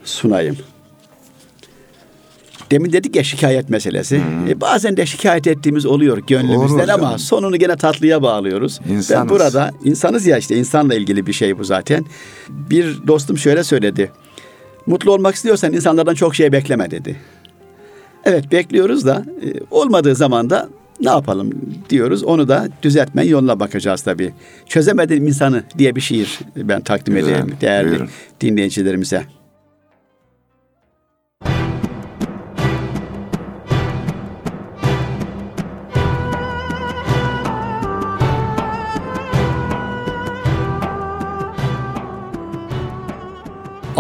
sunayım. 0.04 0.56
Demin 2.70 2.92
dedik 2.92 3.16
ya 3.16 3.24
şikayet 3.24 3.70
meselesi. 3.70 4.20
E, 4.48 4.60
bazen 4.60 4.96
de 4.96 5.06
şikayet 5.06 5.46
ettiğimiz 5.46 5.86
oluyor 5.86 6.18
gönlümüzden 6.26 6.74
Olur 6.78 6.88
ama 6.88 7.02
canım. 7.02 7.18
sonunu 7.18 7.56
gene 7.56 7.76
tatlıya 7.76 8.22
bağlıyoruz. 8.22 8.80
Ben 8.88 8.94
İnsanız. 8.94 9.28
burada 9.30 9.70
insanız 9.84 10.26
ya 10.26 10.38
işte 10.38 10.56
insanla 10.56 10.94
ilgili 10.94 11.26
bir 11.26 11.32
şey 11.32 11.58
bu 11.58 11.64
zaten. 11.64 12.04
Bir 12.48 13.06
dostum 13.06 13.38
şöyle 13.38 13.64
söyledi. 13.64 14.10
Mutlu 14.86 15.12
olmak 15.12 15.34
istiyorsan 15.34 15.72
insanlardan 15.72 16.14
çok 16.14 16.34
şey 16.34 16.52
bekleme 16.52 16.90
dedi. 16.90 17.16
Evet 18.24 18.52
bekliyoruz 18.52 19.06
da 19.06 19.24
e, 19.44 19.46
olmadığı 19.70 20.14
zaman 20.14 20.50
da 20.50 20.68
ne 21.00 21.10
yapalım 21.10 21.50
diyoruz. 21.90 22.22
Onu 22.24 22.48
da 22.48 22.68
düzeltmenin 22.82 23.28
yoluna 23.28 23.60
bakacağız 23.60 24.02
tabii. 24.02 24.32
Çözemedim 24.66 25.26
insanı 25.26 25.62
diye 25.78 25.96
bir 25.96 26.00
şiir 26.00 26.38
ben 26.56 26.80
takdim 26.80 27.14
Güzel, 27.14 27.28
edeyim 27.30 27.56
değerli 27.60 27.88
buyurun. 27.90 28.08
dinleyicilerimize. 28.40 29.22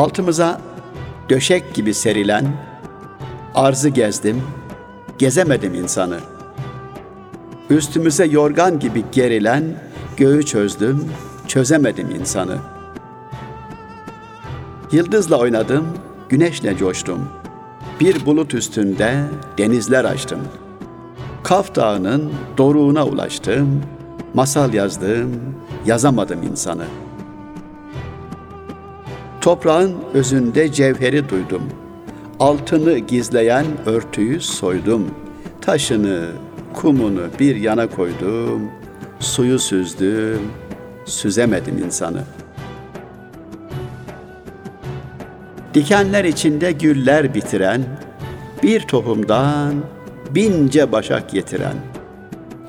Altımıza 0.00 0.60
döşek 1.28 1.74
gibi 1.74 1.94
serilen 1.94 2.46
arzı 3.54 3.88
gezdim, 3.88 4.42
gezemedim 5.18 5.74
insanı. 5.74 6.18
Üstümüze 7.70 8.24
yorgan 8.24 8.78
gibi 8.78 9.04
gerilen 9.12 9.64
göğü 10.16 10.42
çözdüm, 10.42 11.04
çözemedim 11.48 12.10
insanı. 12.10 12.58
Yıldızla 14.92 15.38
oynadım, 15.38 15.86
güneşle 16.28 16.76
coştum. 16.76 17.28
Bir 18.00 18.26
bulut 18.26 18.54
üstünde 18.54 19.24
denizler 19.58 20.04
açtım. 20.04 20.40
Kaf 21.42 21.74
Dağı'nın 21.74 22.32
doruğuna 22.58 23.06
ulaştım. 23.06 23.82
Masal 24.34 24.74
yazdım, 24.74 25.40
yazamadım 25.86 26.42
insanı. 26.42 26.84
Toprağın 29.40 29.94
özünde 30.14 30.72
cevheri 30.72 31.28
duydum. 31.28 31.62
Altını 32.40 32.98
gizleyen 32.98 33.66
örtüyü 33.86 34.40
soydum. 34.40 35.10
Taşını, 35.60 36.28
kumunu 36.74 37.22
bir 37.40 37.56
yana 37.56 37.86
koydum. 37.86 38.70
Suyu 39.20 39.58
süzdüm, 39.58 40.40
süzemedim 41.04 41.78
insanı. 41.78 42.22
Dikenler 45.74 46.24
içinde 46.24 46.72
güller 46.72 47.34
bitiren, 47.34 47.82
bir 48.62 48.80
tohumdan 48.80 49.74
bince 50.30 50.92
başak 50.92 51.30
getiren, 51.30 51.76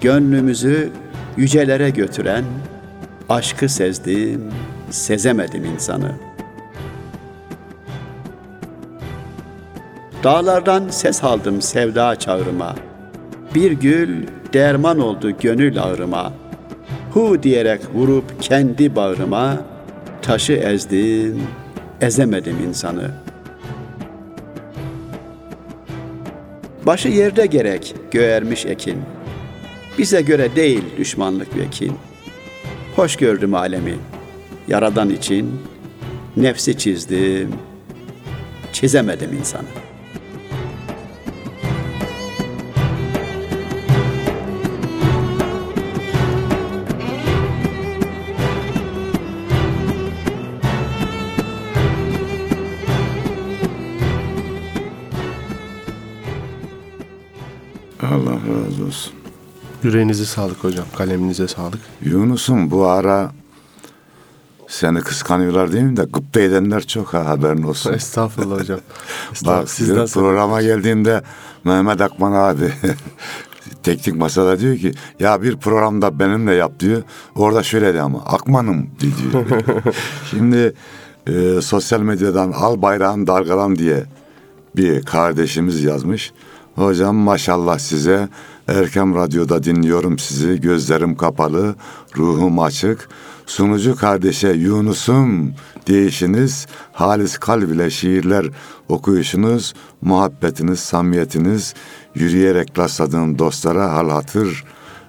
gönlümüzü 0.02 0.90
yücelere 1.38 1.90
götüren, 1.90 2.44
aşkı 3.30 3.70
sezdim, 3.70 4.52
sezemedim 4.90 5.66
insanı.'' 5.66 6.31
Dağlardan 10.24 10.90
ses 10.90 11.24
aldım 11.24 11.62
sevda 11.62 12.16
çağrıma. 12.16 12.76
Bir 13.56 13.72
gül 13.72 14.28
derman 14.54 15.00
oldu 15.00 15.32
gönül 15.42 15.84
ağrıma. 15.84 16.34
Hu 17.14 17.44
diyerek 17.44 17.82
vurup 17.94 18.42
kendi 18.42 18.96
bağrıma 18.96 19.58
taşı 20.22 20.54
ezdim, 20.54 21.44
ezemedim 22.02 22.56
insanı. 22.68 23.12
Başı 26.86 27.08
yerde 27.10 27.46
gerek 27.46 27.96
göğermiş 28.12 28.66
ekin. 28.66 28.98
Bize 29.98 30.22
göre 30.22 30.56
değil 30.56 30.84
düşmanlık 30.98 31.58
ve 31.58 31.70
kin. 31.72 31.94
Hoş 32.96 33.16
gördüm 33.16 33.54
alemi, 33.54 33.96
yaradan 34.68 35.10
için 35.10 35.62
nefsi 36.38 36.78
çizdim, 36.78 37.54
çizemedim 38.74 39.34
insanı. 39.34 39.91
Allah 58.04 58.34
razı 58.34 58.86
olsun. 58.86 59.14
Yüreğinize 59.84 60.26
sağlık 60.26 60.64
hocam. 60.64 60.86
Kaleminize 60.98 61.48
sağlık. 61.48 61.80
Yunus'um 62.02 62.72
bu 62.72 62.88
ara 62.88 63.32
seni 64.68 65.02
kıskanıyorlar 65.02 65.74
değil 65.74 65.84
mi 65.84 65.98
de 65.98 66.04
gıpta 66.04 66.40
edenler 66.40 66.88
çok 66.88 67.14
ha 67.14 67.26
haberin 67.26 67.64
olsun. 67.64 67.94
Estağfurullah 67.96 68.60
hocam. 68.60 68.80
Estağfurullah. 69.34 69.62
Bak 69.62 69.70
Sizden 69.70 70.08
programa 70.08 70.62
geldiğinde 70.62 71.22
Mehmet 71.64 72.02
Akman 72.02 72.32
abi 72.32 72.72
teknik 73.84 74.16
masada 74.16 74.60
diyor 74.60 74.78
ki 74.78 74.92
ya 75.20 75.42
bir 75.42 75.58
programda 75.58 76.20
benimle 76.20 76.54
yap 76.54 76.80
diyor. 76.80 77.04
Orada 77.36 77.64
şöyle 77.64 77.94
de 77.94 78.02
ama 78.02 78.20
Akman'ım 78.26 78.90
diyor. 79.00 79.46
Şimdi 80.30 80.74
e, 81.28 81.62
sosyal 81.62 82.00
medyadan 82.00 82.52
al 82.52 82.82
bayrağın 82.82 83.28
dalgalan 83.28 83.76
diye 83.76 84.04
bir 84.76 85.04
kardeşimiz 85.04 85.84
yazmış. 85.84 86.32
Hocam 86.82 87.16
maşallah 87.16 87.80
size 87.80 88.30
Erkem 88.68 89.16
Radyo'da 89.16 89.64
dinliyorum 89.64 90.20
sizi. 90.20 90.62
Gözlerim 90.62 91.16
kapalı, 91.16 91.76
ruhum 92.18 92.60
açık. 92.60 93.10
Sunucu 93.46 93.96
kardeşe 93.96 94.50
Yunus'um 94.50 95.54
deyişiniz, 95.88 96.68
halis 96.92 97.38
kalb 97.38 97.70
ile 97.72 97.90
şiirler 97.90 98.46
okuyuşunuz, 98.90 99.74
muhabbetiniz, 100.02 100.80
samimiyetiniz, 100.80 101.74
yürüyerek 102.16 102.80
rastladığım 102.80 103.40
dostlara 103.40 103.94
hal 103.94 104.10
hatır 104.10 104.64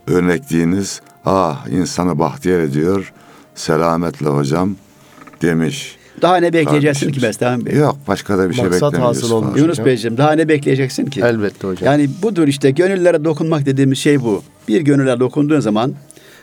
örnekliğiniz, 0.07 1.01
ah 1.25 1.67
insanı 1.69 2.19
bahtiyar 2.19 2.61
ediyor. 2.61 3.13
Selametle 3.55 4.29
hocam 4.29 4.77
demiş. 5.43 6.02
Daha 6.23 6.37
ne 6.37 6.53
bekleyeceksin 6.53 7.13
ki. 7.13 7.23
Bestehan 7.23 7.67
Bey? 7.67 7.77
Yok 7.77 7.97
başka 8.09 8.39
da 8.39 8.51
bir 8.51 8.55
şey 8.55 8.65
Maksat 8.65 8.93
beklemiyoruz. 8.93 9.17
hasıl 9.23 9.31
olmuş. 9.35 9.59
Yunus 9.61 9.71
hocam. 9.73 9.87
Beyciğim 9.87 10.17
daha 10.17 10.33
ne 10.33 10.49
bekleyeceksin 10.49 11.07
ki? 11.07 11.21
Elbette 11.21 11.69
hocam. 11.69 11.87
Yani 11.87 12.11
budur 12.23 12.49
işte 12.49 12.71
gönüllere 12.71 13.25
dokunmak 13.25 13.67
dediğimiz 13.67 13.99
şey 13.99 14.21
bu. 14.21 14.43
Bir 14.69 14.81
gönüle 14.81 15.21
dokunduğun 15.21 15.61
zaman 15.61 15.95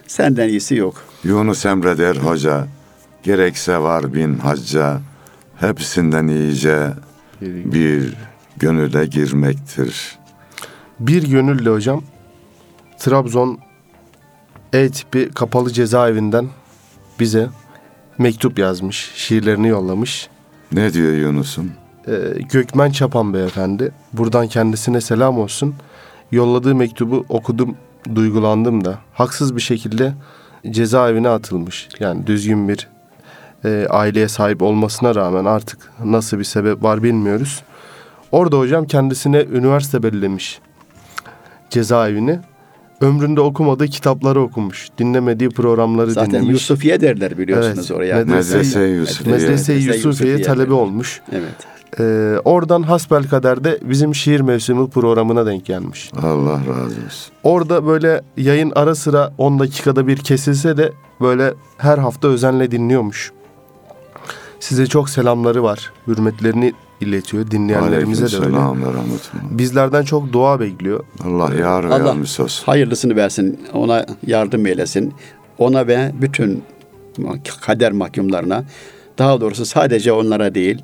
senden 0.08 0.49
iyisi 0.49 0.75
yok. 0.75 0.95
Yunus 1.23 1.65
Emre 1.65 1.97
der 1.97 2.15
hoca, 2.15 2.67
gerekse 3.23 3.77
var 3.77 4.13
bin 4.13 4.38
hacca, 4.38 5.01
hepsinden 5.55 6.27
iyice 6.27 6.88
bir 7.41 8.13
gönüle 8.58 9.05
girmektir. 9.05 10.17
Bir 10.99 11.23
gönülle 11.29 11.69
hocam 11.69 12.03
Trabzon 12.99 13.60
E 14.73 14.89
tipi 14.89 15.29
kapalı 15.36 15.73
cezaevinden 15.73 16.47
bize 17.19 17.47
mektup 18.19 18.60
yazmış, 18.60 19.12
şiirlerini 19.15 19.67
yollamış. 19.67 20.29
Ne 20.71 20.93
diyor 20.93 21.13
Yunus'um? 21.13 21.71
Ee, 22.08 22.13
Gökmen 22.51 22.91
Çapan 22.91 23.34
beyefendi. 23.34 23.91
Buradan 24.13 24.47
kendisine 24.47 25.01
selam 25.01 25.39
olsun. 25.39 25.75
Yolladığı 26.32 26.75
mektubu 26.75 27.25
okudum 27.29 27.77
duygulandım 28.15 28.86
da 28.86 28.99
haksız 29.13 29.55
bir 29.55 29.62
şekilde 29.62 30.13
cezaevine 30.69 31.29
atılmış. 31.29 31.89
Yani 31.99 32.27
düzgün 32.27 32.69
bir 32.69 32.88
e, 33.65 33.88
aileye 33.89 34.27
sahip 34.27 34.62
olmasına 34.62 35.15
rağmen 35.15 35.45
artık 35.45 35.91
nasıl 36.03 36.39
bir 36.39 36.43
sebep 36.43 36.84
var 36.84 37.03
bilmiyoruz. 37.03 37.63
Orada 38.32 38.58
hocam 38.60 38.86
kendisine 38.86 39.41
üniversite 39.41 40.03
belirlemiş 40.03 40.60
cezaevini. 41.69 42.39
Ömründe 43.02 43.42
okumadığı 43.42 43.88
kitapları 43.88 44.42
okumuş. 44.42 44.88
Dinlemediği 44.98 45.50
programları 45.50 46.12
Zaten 46.12 46.30
dinlemiş. 46.32 46.50
Yusufiye 46.50 47.02
derler 47.02 47.38
biliyorsunuz 47.38 47.78
Evet, 47.92 47.92
oraya. 47.92 48.16
medrese- 48.22 48.30
Medrese 48.58 48.84
Yusufiye. 48.84 49.36
Yusufiye'ye 49.96 50.38
Yusufiye 50.38 50.46
derler. 50.46 50.68
olmuş. 50.68 51.22
Evet. 51.32 51.56
Ee, 52.00 52.36
oradan 52.46 52.84
hasbelkader 52.84 53.64
bizim 53.82 54.16
şiir 54.16 54.40
mevsimi 54.42 54.90
programına 54.90 55.46
denk 55.46 55.66
gelmiş. 55.66 56.12
Allah 56.24 56.52
razı 56.54 56.84
olsun. 57.06 57.34
Orada 57.44 57.86
böyle 57.88 58.22
yayın 58.38 58.72
ara 58.76 58.96
sıra 58.96 59.34
10 59.38 59.60
dakikada 59.60 60.08
bir 60.08 60.18
kesilse 60.18 60.78
de 60.78 60.92
böyle 61.22 61.54
her 61.78 61.98
hafta 61.98 62.28
özenle 62.28 62.72
dinliyormuş. 62.72 63.32
Size 64.60 64.88
çok 64.88 65.10
selamları 65.10 65.63
var. 65.63 65.93
Hürmetlerini 66.08 66.74
iletiyor 67.02 67.52
dinleyenlerimize 67.52 68.41
de 68.41 68.45
öyle. 68.45 68.58
Bizlerden 69.50 70.04
çok 70.04 70.34
dua 70.34 70.60
bekliyor. 70.60 71.04
Allah 71.24 71.54
yar 71.56 71.89
ve 71.89 71.93
Allah 71.93 72.08
yardımcısı 72.08 72.43
olsun. 72.43 72.65
hayırlısını 72.65 73.15
versin. 73.15 73.60
Ona 73.74 74.06
yardım 74.28 74.65
eylesin. 74.65 75.13
Ona 75.58 75.88
ve 75.88 76.12
bütün 76.22 76.63
kader 77.62 77.91
mahkumlarına 77.91 78.63
daha 79.17 79.41
doğrusu 79.41 79.65
sadece 79.65 80.12
onlara 80.12 80.56
değil 80.56 80.82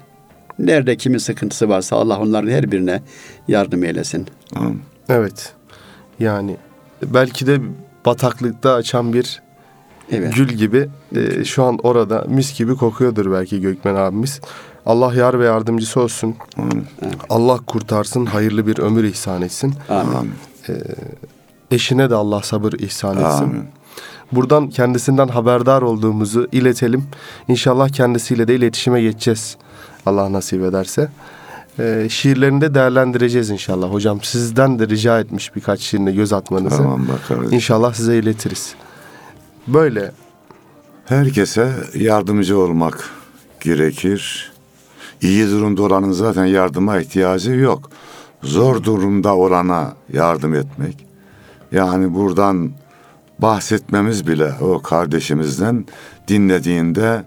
nerede 0.60 0.98
kimin 0.98 1.18
sıkıntısı 1.18 1.70
varsa 1.70 1.96
Allah 1.96 2.20
onların 2.20 2.50
her 2.50 2.72
birine 2.72 3.02
yardım 3.48 3.84
eylesin. 3.84 4.28
Amin. 4.56 4.82
Evet. 5.10 5.54
Yani 6.20 6.58
belki 7.04 7.48
de 7.48 7.60
bataklıkta 8.06 8.74
açan 8.74 9.14
bir 9.14 9.42
Evet. 10.12 10.36
gül 10.36 10.48
gibi 10.48 10.90
e, 11.16 11.46
şu 11.46 11.64
an 11.64 11.80
orada 11.84 12.26
mis 12.28 12.58
gibi 12.58 12.76
kokuyordur 12.76 13.32
belki 13.32 13.62
Gökmen 13.62 13.96
abimiz. 13.96 14.42
Allah 14.86 15.14
yar 15.16 15.40
ve 15.40 15.46
yardımcısı 15.46 16.00
olsun. 16.00 16.36
Amin. 16.58 16.86
Allah 17.30 17.60
kurtarsın, 17.68 18.26
hayırlı 18.26 18.68
bir 18.68 18.78
ömür 18.78 19.04
ihsan 19.04 19.42
etsin. 19.42 19.74
Amin. 19.90 20.14
Amin. 20.14 20.34
Eşine 21.72 22.10
de 22.10 22.16
Allah 22.16 22.42
sabır 22.42 22.74
ihsan 22.74 23.18
etsin. 23.18 23.44
Amin. 23.44 23.64
Buradan 24.32 24.70
kendisinden 24.70 25.28
haberdar 25.28 25.82
olduğumuzu 25.82 26.48
iletelim. 26.52 27.04
İnşallah 27.48 27.90
kendisiyle 27.90 28.48
de 28.48 28.56
iletişime 28.56 29.02
geçeceğiz. 29.02 29.58
Allah 30.06 30.32
nasip 30.32 30.64
ederse. 30.64 31.10
Ee, 31.80 32.08
şiirlerini 32.10 32.62
de 32.62 32.74
değerlendireceğiz 32.74 33.50
inşallah. 33.50 33.88
Hocam 33.88 34.22
sizden 34.22 34.80
de 34.80 34.88
rica 34.88 35.20
etmiş 35.20 35.56
birkaç 35.56 35.80
şiirine 35.80 36.12
göz 36.12 36.34
atmanızı. 36.34 36.78
Tamam 36.78 37.08
bakarız. 37.08 37.54
İnşallah 37.54 37.94
size 37.94 38.18
iletiriz. 38.18 38.76
Böyle 39.68 40.12
Herkese 41.06 41.74
yardımcı 41.94 42.60
olmak 42.60 43.10
gerekir. 43.60 44.52
İyi 45.22 45.48
durumda 45.48 45.82
olanın 45.82 46.12
zaten 46.12 46.46
yardıma 46.46 47.00
ihtiyacı 47.00 47.52
yok. 47.52 47.90
Zor 48.44 48.84
durumda 48.84 49.36
olana 49.36 49.94
yardım 50.14 50.56
etmek. 50.56 51.06
Yani 51.72 52.14
buradan 52.14 52.72
bahsetmemiz 53.40 54.28
bile 54.28 54.54
o 54.62 54.82
kardeşimizden 54.82 55.86
dinlediğinde 56.28 57.24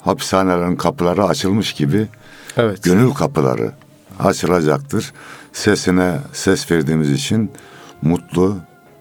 hapishanelerin 0.00 0.76
kapıları 0.76 1.24
açılmış 1.24 1.72
gibi 1.72 2.08
evet. 2.56 2.82
gönül 2.82 3.10
kapıları 3.10 3.72
açılacaktır. 4.20 5.12
Sesine 5.52 6.18
ses 6.32 6.70
verdiğimiz 6.70 7.10
için 7.10 7.50
mutlu 8.02 8.56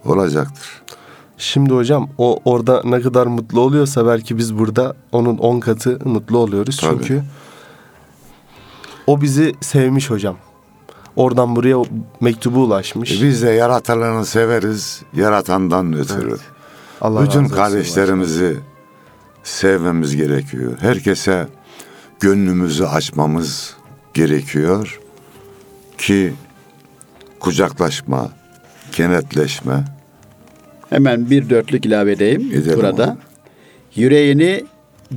olacaktır. 0.05 0.81
Şimdi 1.41 1.73
hocam 1.73 2.09
o 2.17 2.39
orada 2.45 2.81
ne 2.85 3.01
kadar 3.01 3.27
mutlu 3.27 3.61
oluyorsa 3.61 4.07
belki 4.07 4.37
biz 4.37 4.57
burada 4.57 4.95
onun 5.11 5.37
on 5.37 5.59
katı 5.59 5.99
mutlu 6.05 6.37
oluyoruz. 6.37 6.77
Tabii. 6.77 6.97
Çünkü 6.97 7.23
o 9.07 9.21
bizi 9.21 9.55
sevmiş 9.61 10.09
hocam. 10.09 10.37
Oradan 11.15 11.55
buraya 11.55 11.77
mektubu 12.19 12.59
ulaşmış. 12.59 13.11
E 13.11 13.25
Biz 13.25 13.41
de 13.41 13.49
yaratanlarını 13.49 14.25
severiz, 14.25 15.01
yaratandan 15.13 15.93
ötürü. 15.93 16.37
Allah 17.01 17.23
Bütün 17.23 17.45
kardeşlerimizi 17.45 18.57
sevmemiz 19.43 20.15
gerekiyor. 20.15 20.77
Herkese 20.79 21.47
gönlümüzü 22.19 22.85
açmamız 22.85 23.75
gerekiyor 24.13 24.99
ki 25.97 26.33
kucaklaşma, 27.39 28.29
kenetleşme 28.91 30.00
Hemen 30.91 31.29
bir 31.29 31.49
dörtlük 31.49 31.85
ilave 31.85 32.11
edeyim 32.11 32.51
Edelim 32.53 32.77
burada. 32.79 33.03
onu. 33.03 33.17
Yüreğini 33.95 34.63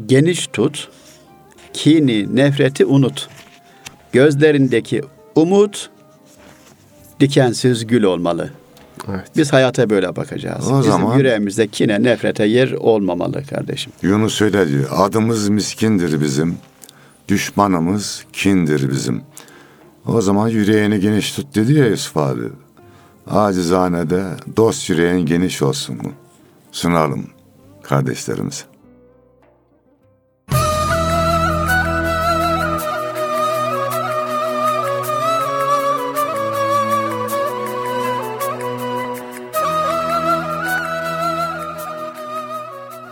geniş 0.07 0.47
tut, 0.47 0.89
kini, 1.73 2.37
nefreti 2.37 2.85
unut. 2.85 3.29
Gözlerindeki 4.13 5.03
umut 5.35 5.91
dikensiz 7.21 7.87
gül 7.87 8.03
olmalı. 8.03 8.51
Evet. 9.11 9.27
Biz 9.37 9.53
hayata 9.53 9.91
böyle 9.91 10.17
bakacağız. 10.17 10.69
O 10.73 10.79
Bizim 10.79 10.93
zaman- 10.93 11.19
yüreğimizde 11.19 11.69
kine, 11.69 12.03
nefrete 12.03 12.45
yer 12.45 12.73
olmamalı 12.73 13.43
kardeşim. 13.47 13.93
Yunus 14.03 14.43
öyle 14.43 14.69
diyor. 14.69 14.89
Adımız 14.97 15.49
miskindir 15.49 16.21
bizim. 16.21 16.57
Düşmanımız 17.29 18.25
kindir 18.33 18.91
bizim. 18.91 19.23
O 20.07 20.21
zaman 20.21 20.49
yüreğini 20.49 21.01
geniş 21.01 21.33
tut 21.33 21.55
dedi 21.55 21.73
ya 21.73 21.87
Yusuf 21.87 22.17
abi. 22.17 22.43
Acizane 23.31 24.11
de 24.11 24.25
dost 24.57 24.91
yüreğin 24.91 25.27
geniş 25.27 25.63
olsun 25.63 25.97
mu? 25.97 26.13
Sunalım 26.73 27.27
kardeşlerimize. 27.83 28.65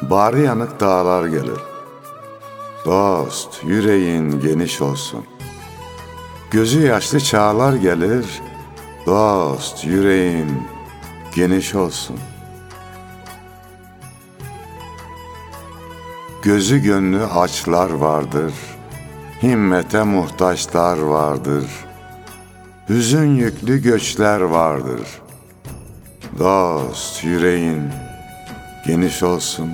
Bari 0.02 0.42
yanık 0.42 0.80
dağlar 0.80 1.26
gelir. 1.26 1.60
Dost, 2.84 3.64
yüreğin 3.64 4.40
geniş 4.40 4.80
olsun. 4.80 5.24
Gözü 6.50 6.80
yaşlı 6.80 7.20
çağlar 7.20 7.74
gelir. 7.74 8.26
Dost, 9.06 9.84
yüreğin 9.84 10.62
geniş 11.34 11.74
olsun. 11.74 12.18
Gözü 16.42 16.78
gönlü 16.78 17.24
açlar 17.24 17.90
vardır. 17.90 18.52
Himmete 19.42 20.02
muhtaçlar 20.02 20.98
vardır. 20.98 21.64
Hüzün 22.88 23.34
yüklü 23.34 23.82
göçler 23.82 24.40
vardır. 24.40 25.08
Dost, 26.38 27.24
yüreğin 27.24 27.82
geniş 28.86 29.22
olsun. 29.22 29.70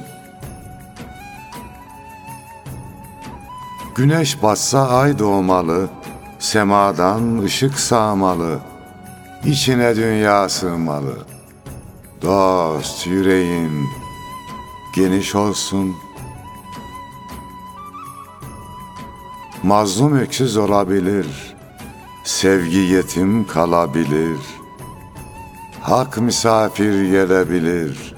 Güneş 3.95 4.43
batsa 4.43 4.89
ay 4.89 5.19
doğmalı, 5.19 5.89
semadan 6.39 7.39
ışık 7.39 7.79
sağmalı, 7.79 8.59
içine 9.45 9.97
dünya 9.97 10.49
sığmalı. 10.49 11.19
Dost 12.23 13.07
yüreğin 13.07 13.89
geniş 14.97 15.35
olsun. 15.35 15.97
Mazlum 19.63 20.19
öksüz 20.19 20.57
olabilir, 20.57 21.27
sevgi 22.25 22.79
yetim 22.79 23.47
kalabilir. 23.47 24.39
Hak 25.81 26.19
misafir 26.19 27.11
gelebilir. 27.11 28.15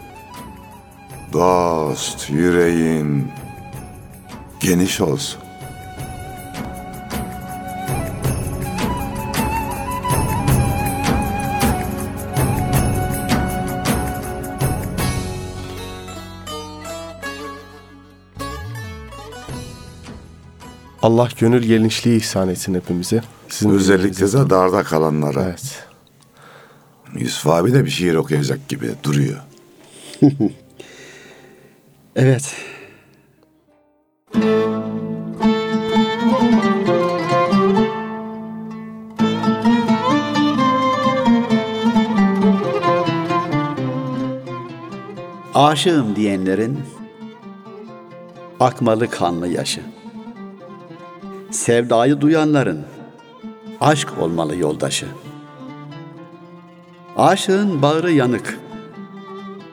Dost 1.33 2.31
yüreğin 2.31 3.33
geniş 4.61 5.01
olsun. 5.01 5.50
Allah 21.03 21.29
gönül 21.39 21.63
genişliği 21.63 22.17
ihsan 22.17 22.49
etsin 22.49 22.75
hepimize. 22.75 23.23
Sizin 23.49 23.71
Özellikle 23.71 24.33
de 24.33 24.51
darda 24.51 24.83
kalanlara. 24.83 25.43
Evet. 25.43 25.87
Yusuf 27.19 27.47
abi 27.47 27.73
de 27.73 27.85
bir 27.85 27.91
şiir 27.91 28.15
okuyacak 28.15 28.69
gibi 28.69 28.91
duruyor. 29.05 29.41
Evet. 32.17 32.55
Aşığım 45.55 46.17
diyenlerin 46.17 46.81
akmalı 48.61 49.11
kanlı 49.11 49.49
yaşı. 49.49 49.81
Sevdayı 51.51 52.21
duyanların 52.21 52.85
aşk 53.81 54.09
olmalı 54.21 54.57
yoldaşı. 54.57 55.07
Aşığın 57.17 57.83
bağrı 57.83 58.13
yanık, 58.13 58.59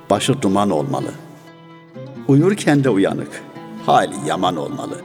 başı 0.10 0.42
duman 0.42 0.70
olmalı. 0.70 1.12
Uyurken 2.28 2.84
de 2.84 2.90
uyanık, 2.90 3.44
hali 3.86 4.16
yaman 4.28 4.58
olmalı. 4.58 5.02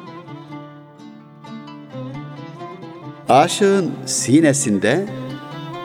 Aşığın 3.29 3.91
sinesinde 4.07 5.09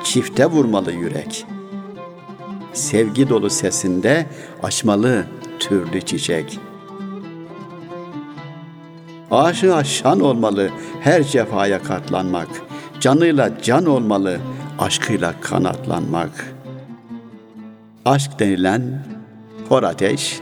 çifte 0.03 0.45
vurmalı 0.45 0.91
yürek. 0.91 1.45
Sevgi 2.73 3.29
dolu 3.29 3.49
sesinde 3.49 4.27
açmalı 4.63 5.25
türlü 5.59 6.01
çiçek. 6.01 6.59
Aşığı 9.31 9.75
aşan 9.75 10.19
olmalı 10.19 10.69
her 11.01 11.23
cefaya 11.23 11.83
katlanmak. 11.83 12.47
Canıyla 12.99 13.61
can 13.61 13.85
olmalı, 13.85 14.39
aşkıyla 14.79 15.33
kanatlanmak. 15.41 16.55
Aşk 18.05 18.39
denilen 18.39 19.05
hor 19.69 19.83
ateş 19.83 20.39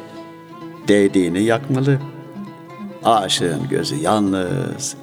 değdiğini 0.88 1.44
yakmalı. 1.44 2.00
Aşığın 3.04 3.70
gözü 3.70 3.96
yalnız 3.96 4.96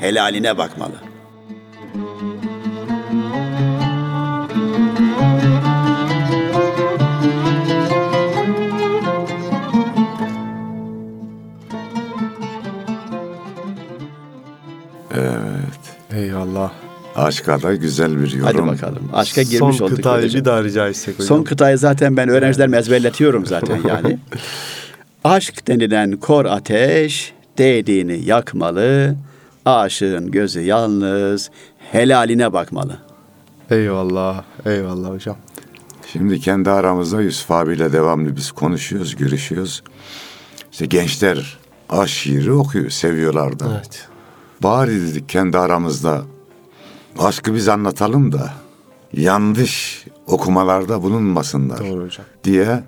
helaline 0.00 0.58
bakmalı. 0.58 1.11
Evet. 15.14 16.16
Eyvallah. 16.22 16.72
Aşka 17.16 17.62
da 17.62 17.74
güzel 17.74 18.20
bir 18.22 18.32
yorum. 18.32 18.44
Hadi 18.44 18.66
bakalım. 18.66 19.10
Aşka 19.12 19.42
girmiş 19.42 19.76
Son 19.76 19.84
olduk. 19.86 19.96
kıtayı 19.96 20.16
böylece. 20.16 20.38
bir 20.38 20.44
daha 20.44 20.64
rica 20.64 20.88
etsek 20.88 21.14
hocam. 21.14 21.26
Son 21.26 21.42
kıtayı 21.44 21.78
zaten 21.78 22.16
ben 22.16 22.28
öğrencilerime 22.28 22.76
ezberletiyorum 22.76 23.46
zaten 23.46 23.80
yani. 23.88 24.18
Aşk 25.24 25.68
denilen 25.68 26.12
kor 26.16 26.44
ateş 26.44 27.32
değdiğini 27.58 28.24
yakmalı. 28.24 29.14
Aşığın 29.64 30.30
gözü 30.30 30.60
yalnız 30.60 31.50
helaline 31.92 32.52
bakmalı. 32.52 32.96
Eyvallah. 33.70 34.42
Eyvallah 34.66 35.10
hocam. 35.10 35.36
Şimdi 36.12 36.40
kendi 36.40 36.70
aramızda 36.70 37.22
Yusuf 37.22 37.50
abiyle 37.50 37.92
devamlı 37.92 38.36
biz 38.36 38.52
konuşuyoruz, 38.52 39.16
görüşüyoruz. 39.16 39.82
İşte 40.72 40.86
gençler 40.86 41.58
aşk 41.90 42.14
şiiri 42.14 42.52
okuyor, 42.52 42.90
seviyorlar 42.90 43.60
da. 43.60 43.64
Evet. 43.76 44.08
Bari 44.62 45.00
dedik 45.00 45.28
kendi 45.28 45.58
aramızda 45.58 46.22
aşkı 47.18 47.54
biz 47.54 47.68
anlatalım 47.68 48.32
da 48.32 48.52
yanlış 49.12 50.04
okumalarda 50.26 51.02
bulunmasınlar 51.02 51.78
Doğru 51.78 52.04
hocam. 52.04 52.26
diye 52.44 52.82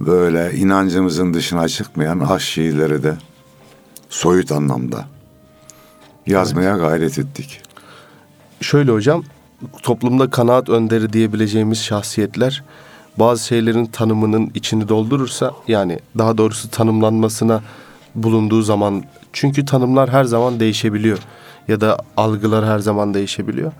böyle 0.00 0.52
inancımızın 0.52 1.34
dışına 1.34 1.68
çıkmayan 1.68 2.20
aşk 2.20 2.46
şiirleri 2.46 3.02
de 3.02 3.16
soyut 4.08 4.52
anlamda 4.52 5.04
yazmaya 6.26 6.76
gayret 6.76 7.18
ettik. 7.18 7.60
Şöyle 8.60 8.92
hocam, 8.92 9.24
toplumda 9.82 10.30
kanaat 10.30 10.68
önderi 10.68 11.12
diyebileceğimiz 11.12 11.78
şahsiyetler 11.78 12.64
bazı 13.18 13.46
şeylerin 13.46 13.86
tanımının 13.86 14.50
içini 14.54 14.88
doldurursa 14.88 15.52
yani 15.68 15.98
daha 16.18 16.38
doğrusu 16.38 16.70
tanımlanmasına 16.70 17.62
bulunduğu 18.14 18.62
zaman 18.62 19.04
çünkü 19.32 19.64
tanımlar 19.64 20.10
her 20.10 20.24
zaman 20.24 20.60
değişebiliyor 20.60 21.18
ya 21.68 21.80
da 21.80 21.98
algılar 22.16 22.64
her 22.66 22.78
zaman 22.78 23.14
değişebiliyor. 23.14 23.72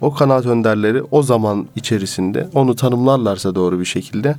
O 0.00 0.14
kanaat 0.14 0.46
önderleri 0.46 1.02
o 1.10 1.22
zaman 1.22 1.66
içerisinde 1.76 2.48
onu 2.54 2.76
tanımlarlarsa 2.76 3.54
doğru 3.54 3.80
bir 3.80 3.84
şekilde 3.84 4.36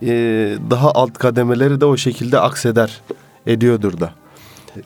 eee, 0.00 0.58
daha 0.70 0.92
alt 0.92 1.18
kademeleri 1.18 1.80
de 1.80 1.84
o 1.84 1.96
şekilde 1.96 2.40
akseder 2.40 3.00
ediyordur 3.46 4.00
da. 4.00 4.12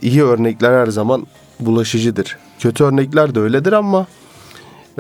İyi 0.03 0.23
örnekler 0.23 0.81
her 0.81 0.87
zaman 0.87 1.27
bulaşıcıdır. 1.61 2.37
Kötü 2.59 2.85
örnekler 2.85 3.35
de 3.35 3.41
öyledir 3.41 3.73
ama 3.73 4.07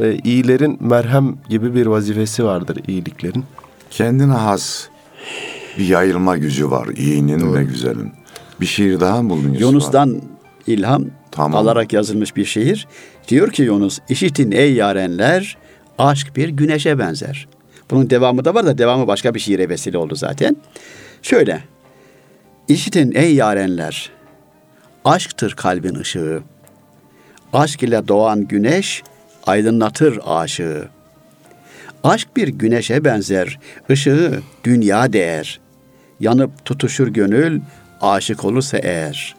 e, 0.02 0.14
iyilerin 0.24 0.78
merhem 0.80 1.37
gibi 1.48 1.74
bir 1.74 1.87
vazifesi 1.87 2.44
vardır 2.44 2.78
iyiliklerin. 2.88 3.44
Kendine 3.90 4.32
has 4.32 4.88
bir 5.78 5.88
yayılma 5.88 6.37
gücü 6.37 6.70
var 6.70 6.87
iyinin 6.87 7.54
ve 7.54 7.64
güzelin. 7.64 8.12
Bir 8.61 8.66
şiir 8.66 9.01
daha 9.01 9.23
mı 9.23 9.31
buldun 9.31 9.42
Yusuf 9.42 9.57
abi? 9.57 9.62
Yunus'tan 9.62 10.23
ilham 10.66 11.05
Tamam. 11.31 11.55
alarak 11.55 11.92
yazılmış 11.92 12.37
bir 12.37 12.45
şiir. 12.45 12.87
Diyor 13.29 13.51
ki 13.53 13.62
Yunus, 13.62 13.99
işitin 14.09 14.51
ey 14.51 14.75
yarenler, 14.75 15.57
aşk 15.99 16.37
bir 16.37 16.49
güneşe 16.49 16.99
benzer. 16.99 17.49
Bunun 17.90 18.11
devamı 18.11 18.45
da 18.45 18.55
var 18.55 18.66
da 18.66 18.79
devamı 18.79 19.07
başka 19.07 19.35
bir 19.35 19.40
şiire 19.40 19.69
vesile 19.69 19.99
oldu 19.99 20.14
zaten. 20.14 20.57
Şöyle, 21.23 21.61
işitin 22.69 23.12
ey 23.14 23.35
yarenler, 23.35 24.11
aşktır 25.05 25.53
kalbin 25.53 25.95
ışığı. 25.95 26.42
Aşk 27.53 27.83
ile 27.83 28.09
doğan 28.09 28.49
güneş 28.49 29.03
aydınlatır 29.47 30.19
aşığı. 30.27 30.88
Aşk 32.05 32.37
bir 32.37 32.49
güneşe 32.49 33.05
benzer, 33.05 33.59
ışığı 33.90 34.40
dünya 34.64 35.12
değer. 35.12 35.61
Yanıp 36.21 36.64
tutuşur 36.64 37.09
gönül, 37.09 37.61
aşık 38.12 38.45
olursa 38.45 38.79
eğer. 38.79 39.37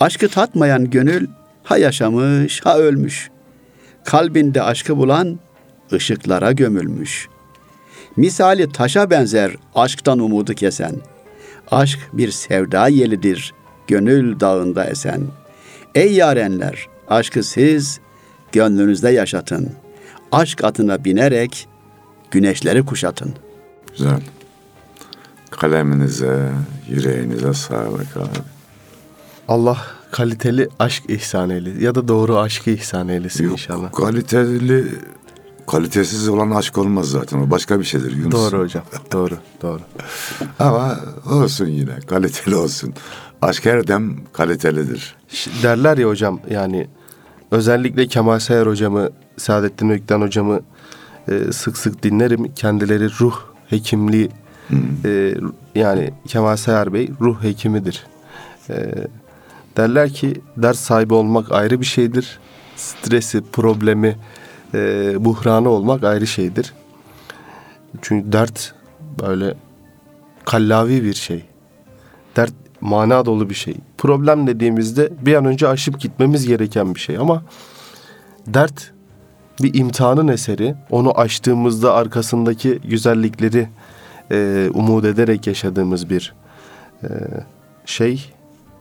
Aşkı 0.00 0.28
tatmayan 0.28 0.90
gönül, 0.90 1.26
ha 1.64 1.78
yaşamış 1.78 2.60
ha 2.64 2.78
ölmüş. 2.78 3.30
Kalbinde 4.04 4.62
aşkı 4.62 4.96
bulan, 4.96 5.38
ışıklara 5.92 6.52
gömülmüş. 6.52 7.28
Misali 8.16 8.72
taşa 8.72 9.10
benzer, 9.10 9.52
aşktan 9.74 10.18
umudu 10.18 10.54
kesen. 10.54 10.94
Aşk 11.70 11.98
bir 12.12 12.30
sevda 12.30 12.88
yelidir, 12.88 13.54
gönül 13.86 14.40
dağında 14.40 14.84
esen. 14.84 15.22
Ey 15.94 16.12
yarenler, 16.12 16.86
aşkı 17.08 17.42
siz 17.42 18.00
gönlünüzde 18.52 19.10
yaşatın. 19.10 19.72
Aşk 20.32 20.64
atına 20.64 21.04
binerek 21.04 21.68
güneşleri 22.30 22.84
kuşatın. 22.84 23.34
Güzel. 23.92 24.20
Kaleminize, 25.50 26.52
yüreğinize 26.88 27.54
sağlık 27.54 28.16
abi. 28.16 28.38
Allah 29.48 29.78
kaliteli 30.10 30.68
aşk 30.78 31.02
ihsan 31.08 31.50
eylesin 31.50 31.80
ya 31.80 31.94
da 31.94 32.08
doğru 32.08 32.38
aşkı 32.38 32.70
ihsan 32.70 33.08
eylesin 33.08 33.44
Yok, 33.44 33.52
inşallah. 33.52 33.92
Kaliteli, 33.92 34.84
kalitesiz 35.66 36.28
olan 36.28 36.50
aşk 36.50 36.78
olmaz 36.78 37.06
zaten. 37.10 37.38
O 37.38 37.50
başka 37.50 37.80
bir 37.80 37.84
şeydir 37.84 38.16
Yunus. 38.16 38.32
Doğru 38.32 38.60
hocam. 38.62 38.82
Doğru. 39.12 39.34
Doğru. 39.62 39.80
Ama 40.58 41.00
olsun 41.30 41.66
yine. 41.66 42.00
Kaliteli 42.06 42.56
olsun. 42.56 42.94
Aşk 43.42 43.66
her 43.66 43.86
dem 43.88 44.16
kalitelidir. 44.32 45.16
Derler 45.62 45.98
ya 45.98 46.08
hocam 46.08 46.40
yani 46.50 46.88
özellikle 47.50 48.06
Kemal 48.06 48.38
Sayar 48.38 48.66
hocamı, 48.66 49.10
Saadettin 49.36 49.90
Ökten 49.90 50.20
hocamı 50.20 50.60
e, 51.28 51.52
sık 51.52 51.78
sık 51.78 52.02
dinlerim. 52.02 52.54
Kendileri 52.54 53.04
ruh 53.20 53.40
hekimliği 53.66 54.30
e, 55.04 55.34
yani 55.74 56.10
Kemal 56.26 56.56
Sayar 56.56 56.92
Bey 56.92 57.10
ruh 57.20 57.42
hekimidir. 57.42 58.06
E, 58.70 58.94
derler 59.76 60.10
ki 60.10 60.40
ders 60.56 60.78
sahibi 60.78 61.14
olmak 61.14 61.52
ayrı 61.52 61.80
bir 61.80 61.86
şeydir. 61.86 62.38
Stresi, 62.76 63.42
problemi, 63.52 64.16
e, 64.74 65.14
buhranı 65.24 65.68
olmak 65.68 66.04
ayrı 66.04 66.26
şeydir. 66.26 66.74
Çünkü 68.02 68.32
dert 68.32 68.74
böyle 69.22 69.54
kallavi 70.44 71.04
bir 71.04 71.14
şey. 71.14 71.44
Dert 72.36 72.52
mana 72.80 73.26
dolu 73.26 73.50
bir 73.50 73.54
şey. 73.54 73.74
Problem 73.98 74.46
dediğimizde 74.46 75.12
bir 75.26 75.34
an 75.34 75.44
önce 75.44 75.68
aşıp 75.68 76.00
gitmemiz 76.00 76.46
gereken 76.46 76.94
bir 76.94 77.00
şey 77.00 77.18
ama 77.18 77.42
dert 78.46 78.92
bir 79.62 79.74
imtihanın 79.74 80.28
eseri. 80.28 80.74
Onu 80.90 81.20
aştığımızda 81.20 81.94
arkasındaki 81.94 82.78
güzellikleri 82.84 83.68
e, 84.30 84.68
umut 84.74 85.04
ederek 85.04 85.46
yaşadığımız 85.46 86.10
bir 86.10 86.34
e, 87.02 87.08
şey 87.86 88.32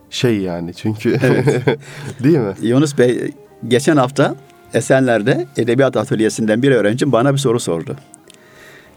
şey 0.10 0.38
yani 0.38 0.74
çünkü 0.74 1.20
değil 2.24 2.38
mi? 2.38 2.54
Yunus 2.62 2.98
Bey 2.98 3.32
geçen 3.68 3.98
hafta 3.98 4.36
Esenler'de 4.74 5.48
Edebiyat 5.58 5.98
Atölyesi'nden 5.98 6.62
bir 6.62 6.72
öğrencim 6.72 7.12
bana 7.12 7.34
bir 7.34 7.38
soru 7.38 7.60
sordu. 7.60 7.96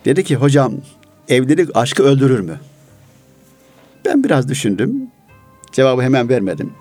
Dedi 0.04 0.24
ki 0.24 0.36
hocam 0.36 0.72
evlilik 1.28 1.76
aşkı 1.76 2.02
öldürür 2.02 2.40
mü? 2.40 2.60
Ben 4.04 4.24
biraz 4.24 4.48
düşündüm. 4.48 5.02
Cevabı 5.72 6.02
hemen 6.02 6.28
vermedim. 6.28 6.72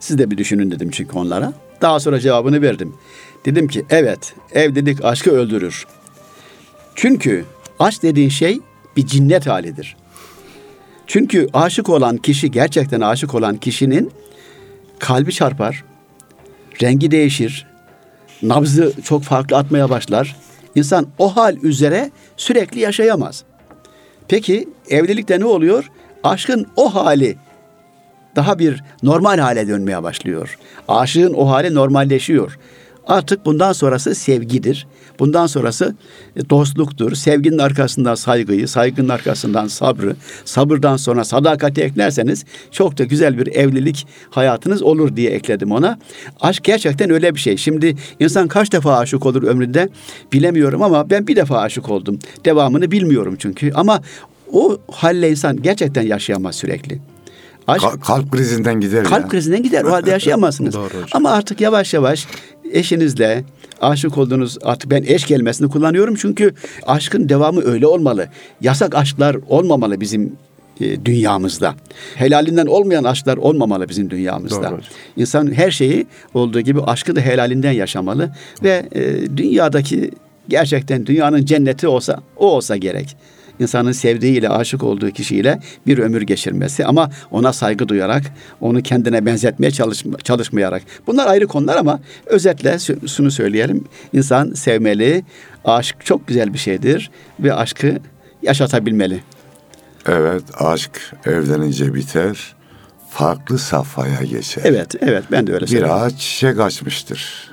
Siz 0.00 0.18
de 0.18 0.30
bir 0.30 0.38
düşünün 0.38 0.70
dedim 0.70 0.90
çünkü 0.90 1.18
onlara. 1.18 1.52
Daha 1.80 2.00
sonra 2.00 2.20
cevabını 2.20 2.62
verdim. 2.62 2.94
Dedim 3.44 3.68
ki 3.68 3.84
evet 3.90 4.34
evlilik 4.52 5.04
aşkı 5.04 5.30
öldürür. 5.30 5.86
Çünkü 6.94 7.44
aşk 7.78 8.02
dediğin 8.02 8.28
şey 8.28 8.60
bir 8.96 9.06
cinnet 9.06 9.46
halidir. 9.46 9.96
Çünkü 11.06 11.46
aşık 11.52 11.88
olan 11.88 12.16
kişi 12.16 12.50
gerçekten 12.50 13.00
aşık 13.00 13.34
olan 13.34 13.56
kişinin 13.56 14.12
kalbi 14.98 15.32
çarpar, 15.32 15.84
rengi 16.82 17.10
değişir, 17.10 17.66
nabzı 18.42 18.92
çok 19.04 19.22
farklı 19.22 19.56
atmaya 19.56 19.90
başlar. 19.90 20.36
İnsan 20.74 21.06
o 21.18 21.36
hal 21.36 21.56
üzere 21.56 22.10
sürekli 22.36 22.80
yaşayamaz. 22.80 23.44
Peki 24.28 24.68
evlilikte 24.88 25.40
ne 25.40 25.44
oluyor? 25.44 25.90
Aşkın 26.24 26.66
o 26.76 26.94
hali 26.94 27.36
daha 28.36 28.58
bir 28.58 28.82
normal 29.02 29.38
hale 29.38 29.68
dönmeye 29.68 30.02
başlıyor. 30.02 30.58
Aşığın 30.88 31.34
o 31.34 31.50
hali 31.50 31.74
normalleşiyor. 31.74 32.58
Artık 33.10 33.46
bundan 33.46 33.72
sonrası 33.72 34.14
sevgidir. 34.14 34.86
Bundan 35.18 35.46
sonrası 35.46 35.94
e, 36.36 36.50
dostluktur. 36.50 37.14
Sevginin 37.14 37.58
arkasından 37.58 38.14
saygıyı, 38.14 38.68
saygının 38.68 39.08
arkasından 39.08 39.66
sabrı, 39.66 40.16
sabırdan 40.44 40.96
sonra 40.96 41.24
sadakati 41.24 41.80
eklerseniz 41.82 42.44
çok 42.70 42.98
da 42.98 43.04
güzel 43.04 43.38
bir 43.38 43.46
evlilik 43.46 44.06
hayatınız 44.30 44.82
olur 44.82 45.16
diye 45.16 45.30
ekledim 45.30 45.72
ona. 45.72 45.98
Aşk 46.40 46.64
gerçekten 46.64 47.10
öyle 47.10 47.34
bir 47.34 47.40
şey. 47.40 47.56
Şimdi 47.56 47.96
insan 48.20 48.48
kaç 48.48 48.72
defa 48.72 48.98
aşık 48.98 49.26
olur 49.26 49.42
ömründe 49.42 49.88
bilemiyorum 50.32 50.82
ama 50.82 51.10
ben 51.10 51.26
bir 51.26 51.36
defa 51.36 51.58
aşık 51.58 51.90
oldum. 51.90 52.18
Devamını 52.44 52.90
bilmiyorum 52.90 53.36
çünkü 53.38 53.72
ama 53.74 54.00
o 54.52 54.78
halle 54.92 55.30
insan 55.30 55.62
gerçekten 55.62 56.02
yaşayamaz 56.02 56.54
sürekli. 56.56 57.00
Aşk 57.66 57.84
Ka- 57.84 58.00
kalp 58.00 58.32
krizinden 58.32 58.80
gider 58.80 59.04
kalp 59.04 59.22
ya. 59.22 59.28
krizinden 59.28 59.62
gider. 59.62 59.84
O 59.84 59.92
halde 59.92 60.10
yaşayamazsınız. 60.16 60.74
Doğru 60.74 60.84
hocam. 60.84 61.08
Ama 61.12 61.30
artık 61.30 61.60
yavaş 61.60 61.94
yavaş 61.94 62.26
eşinizle 62.72 63.44
aşık 63.80 64.18
olduğunuz 64.18 64.58
artık 64.62 64.90
ben 64.90 65.02
eş 65.02 65.24
kelimesini 65.24 65.68
kullanıyorum 65.68 66.14
çünkü 66.14 66.54
aşkın 66.86 67.28
devamı 67.28 67.62
öyle 67.64 67.86
olmalı. 67.86 68.28
Yasak 68.60 68.94
aşklar 68.94 69.36
olmamalı 69.48 70.00
bizim 70.00 70.32
e, 70.80 71.04
dünyamızda. 71.04 71.74
Helalinden 72.14 72.66
olmayan 72.66 73.04
aşklar 73.04 73.36
olmamalı 73.36 73.88
bizim 73.88 74.10
dünyamızda. 74.10 74.70
Doğru. 74.70 74.80
İnsan 75.16 75.52
her 75.52 75.70
şeyi 75.70 76.06
olduğu 76.34 76.60
gibi 76.60 76.82
aşkı 76.82 77.16
da 77.16 77.20
helalinden 77.20 77.72
yaşamalı 77.72 78.30
ve 78.62 78.88
e, 78.92 79.36
dünyadaki 79.36 80.10
gerçekten 80.48 81.06
dünyanın 81.06 81.44
cenneti 81.44 81.88
olsa 81.88 82.20
o 82.36 82.46
olsa 82.46 82.76
gerek. 82.76 83.16
İnsanın 83.60 83.92
sevdiğiyle, 83.92 84.48
aşık 84.48 84.82
olduğu 84.82 85.10
kişiyle 85.10 85.60
bir 85.86 85.98
ömür 85.98 86.22
geçirmesi 86.22 86.84
ama 86.86 87.10
ona 87.30 87.52
saygı 87.52 87.88
duyarak, 87.88 88.22
onu 88.60 88.82
kendine 88.82 89.26
benzetmeye 89.26 89.70
çalışma, 89.70 90.18
çalışmayarak. 90.18 90.82
Bunlar 91.06 91.26
ayrı 91.26 91.46
konular 91.46 91.76
ama 91.76 92.00
özetle 92.26 92.78
şu- 92.78 93.08
şunu 93.08 93.30
söyleyelim. 93.30 93.84
İnsan 94.12 94.52
sevmeli, 94.52 95.24
aşk 95.64 95.96
çok 96.04 96.28
güzel 96.28 96.52
bir 96.52 96.58
şeydir 96.58 97.10
ve 97.40 97.54
aşkı 97.54 97.98
yaşatabilmeli. 98.42 99.20
Evet 100.06 100.42
aşk 100.54 101.12
evlenince 101.26 101.94
biter. 101.94 102.54
Farklı 103.10 103.58
safhaya 103.58 104.22
geçer. 104.22 104.62
Evet, 104.66 104.94
evet 105.00 105.24
ben 105.32 105.46
de 105.46 105.52
öyle 105.52 105.62
Bir 105.62 105.70
söylüyorum. 105.70 105.96
ağaç 106.02 106.18
çiçek 106.18 106.60
açmıştır. 106.60 107.50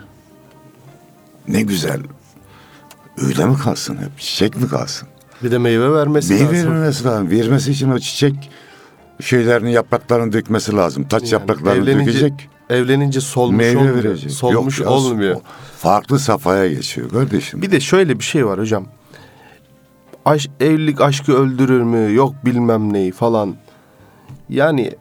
Ne 1.48 1.62
güzel. 1.62 2.00
Öyle 3.18 3.46
mi 3.46 3.58
kalsın 3.58 3.98
hep? 3.98 4.20
Çiçek 4.20 4.56
mi 4.56 4.68
kalsın? 4.68 5.08
Bir 5.44 5.52
de 5.52 5.58
meyve 5.58 5.94
vermesi 5.94 6.34
Meyve 6.34 6.56
lazım. 6.58 6.72
vermesi 6.74 7.06
lazım. 7.06 7.30
Vermesi 7.32 7.72
için 7.72 7.92
o 7.92 8.00
çiçek 8.00 8.50
şeylerini, 9.22 9.72
yapraklarını 9.72 10.34
dökmesi 10.34 10.76
lazım. 10.76 11.08
Taç 11.08 11.24
Yani 11.24 11.32
yapraklarını 11.42 11.90
evlenince- 11.90 12.06
dökecek. 12.08 12.50
Evlenince 12.70 13.22
solmuş 13.22 13.58
Meyve 13.58 13.78
olmuyor. 13.80 13.96
verecek. 14.04 14.32
Solmuş 14.32 14.80
Yok 14.80 14.90
olmuyor. 14.92 15.38
Farklı 15.78 16.20
safhaya 16.20 16.68
geçiyor 16.68 17.10
kardeşim. 17.10 17.62
Bir 17.62 17.72
de 17.72 17.80
şöyle 17.80 18.20
bir 18.20 18.24
şey 18.24 18.46
var 18.46 18.60
hocam. 18.60 18.86
Aş, 20.26 20.48
evlilik 20.60 21.02
aşkı 21.02 21.34
öldürür 21.34 21.82
mü? 21.82 22.14
Yok 22.14 22.34
bilmem 22.46 22.94
neyi 22.94 23.12
falan. 23.12 23.56
Yani 24.50 24.92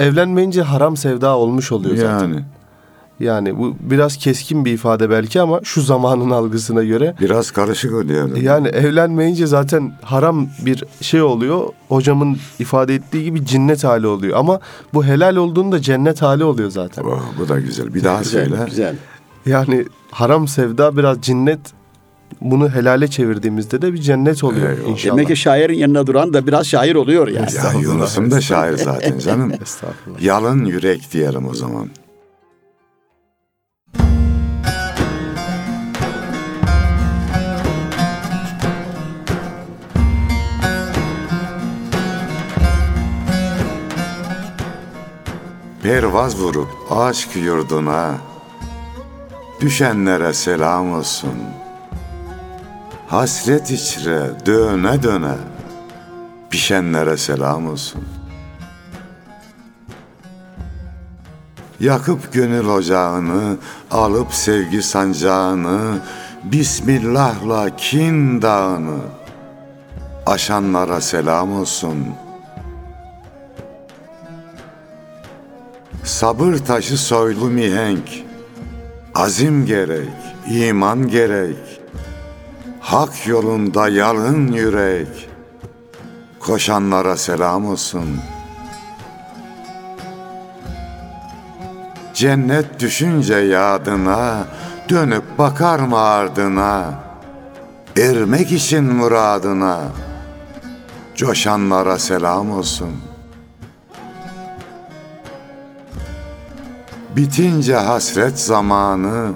evlenmeyince 0.00 0.62
haram 0.62 0.96
sevda 0.96 1.36
olmuş 1.36 1.72
oluyor 1.72 1.96
zaten. 1.96 2.28
yani 2.28 2.44
Yani 3.20 3.58
bu 3.58 3.76
biraz 3.80 4.16
keskin 4.16 4.64
bir 4.64 4.72
ifade 4.72 5.10
belki 5.10 5.40
ama 5.40 5.60
şu 5.64 5.82
zamanın 5.82 6.30
algısına 6.30 6.84
göre 6.84 7.14
biraz 7.20 7.50
karışık 7.50 7.94
oluyor. 7.94 8.36
yani 8.36 8.68
evlenmeyince 8.68 9.46
zaten 9.46 9.92
haram 10.02 10.48
bir 10.66 10.84
şey 11.00 11.22
oluyor. 11.22 11.68
Hocamın 11.88 12.38
ifade 12.58 12.94
ettiği 12.94 13.24
gibi 13.24 13.46
cinnet 13.46 13.84
hali 13.84 14.06
oluyor. 14.06 14.36
Ama 14.38 14.60
bu 14.94 15.04
helal 15.04 15.36
olduğunda 15.36 15.82
cennet 15.82 16.22
hali 16.22 16.44
oluyor 16.44 16.70
zaten. 16.70 17.02
Oh, 17.04 17.22
bu 17.38 17.48
da 17.48 17.60
güzel. 17.60 17.94
Bir 17.94 18.04
daha 18.04 18.18
Güzel, 18.18 18.44
söyle. 18.48 18.62
güzel. 18.66 18.96
Yani 19.46 19.84
haram 20.10 20.48
sevda 20.48 20.96
biraz 20.96 21.22
cinnet 21.22 21.60
bunu 22.40 22.68
helale 22.70 23.08
çevirdiğimizde 23.08 23.82
de 23.82 23.92
bir 23.92 23.98
cennet 24.00 24.44
oluyor 24.44 24.70
Eyvallah. 24.70 24.88
inşallah. 24.90 25.14
Demek 25.16 25.28
ki 25.28 25.36
şairin 25.36 25.78
yanına 25.78 26.06
duran 26.06 26.32
da 26.32 26.46
biraz 26.46 26.66
şair 26.66 26.94
oluyor 26.94 27.28
yani. 27.28 27.48
Ya 27.56 27.80
Yunus'um 27.80 28.30
da 28.30 28.40
şair 28.40 28.76
zaten 28.76 29.18
canım. 29.18 29.52
Estağfurullah. 29.62 30.20
Yalın 30.22 30.64
yürek 30.64 31.12
diyelim 31.12 31.48
o 31.48 31.54
zaman. 31.54 31.88
Pervaz 45.90 46.40
vurup 46.40 46.68
aşk 46.90 47.36
yurduna 47.36 48.14
Düşenlere 49.60 50.32
selam 50.32 50.92
olsun 50.92 51.34
Hasret 53.08 53.70
içre 53.70 54.30
döne 54.46 55.02
döne 55.02 55.34
Pişenlere 56.50 57.16
selam 57.16 57.66
olsun 57.66 58.04
Yakıp 61.80 62.32
gönül 62.32 62.68
ocağını, 62.68 63.56
alıp 63.90 64.34
sevgi 64.34 64.82
sancağını, 64.82 65.98
Bismillah'la 66.44 67.76
kin 67.76 68.42
dağını, 68.42 68.98
aşanlara 70.26 71.00
selam 71.00 71.52
olsun. 71.52 71.96
Sabır 76.10 76.56
taşı 76.58 76.98
soylu 76.98 77.44
mihenk, 77.44 78.08
azim 79.14 79.66
gerek, 79.66 80.16
iman 80.50 81.08
gerek, 81.08 81.80
hak 82.80 83.26
yolunda 83.26 83.88
yalın 83.88 84.52
yürek, 84.52 85.28
koşanlara 86.40 87.16
selam 87.16 87.66
olsun.'' 87.66 88.20
Cennet 92.14 92.80
düşünce 92.80 93.34
yadına, 93.34 94.46
dönüp 94.88 95.38
bakar 95.38 95.78
mı 95.78 95.98
ardına? 95.98 96.94
Ermek 97.96 98.52
için 98.52 98.84
muradına, 98.84 99.80
coşanlara 101.16 101.98
selam 101.98 102.50
olsun. 102.50 103.09
Bitince 107.16 107.76
hasret 107.76 108.38
zamanı, 108.38 109.32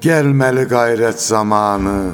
gelmeli 0.00 0.64
gayret 0.64 1.22
zamanı, 1.22 2.10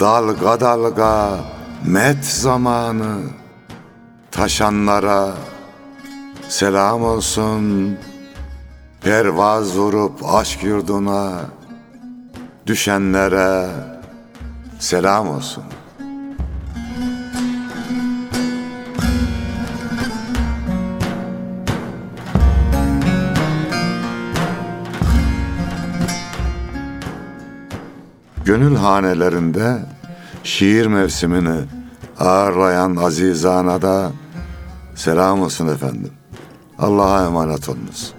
dalga 0.00 0.60
dalga 0.60 1.40
met 1.86 2.24
zamanı, 2.24 3.16
taşanlara 4.30 5.34
selam 6.48 7.02
olsun.'' 7.02 8.14
Pervaz 9.04 9.78
vurup 9.78 10.24
aşk 10.24 10.64
yurduna 10.64 11.40
düşenlere 12.66 13.70
selam 14.78 15.28
olsun. 15.28 15.64
Gönül 28.44 28.76
hanelerinde 28.76 29.78
şiir 30.44 30.86
mevsimini 30.86 31.60
ağırlayan 32.18 32.96
azizana 32.96 33.82
da 33.82 34.12
selam 34.94 35.42
olsun 35.42 35.68
efendim. 35.68 36.12
Allah'a 36.78 37.26
emanet 37.26 37.68
olunuz. 37.68 38.12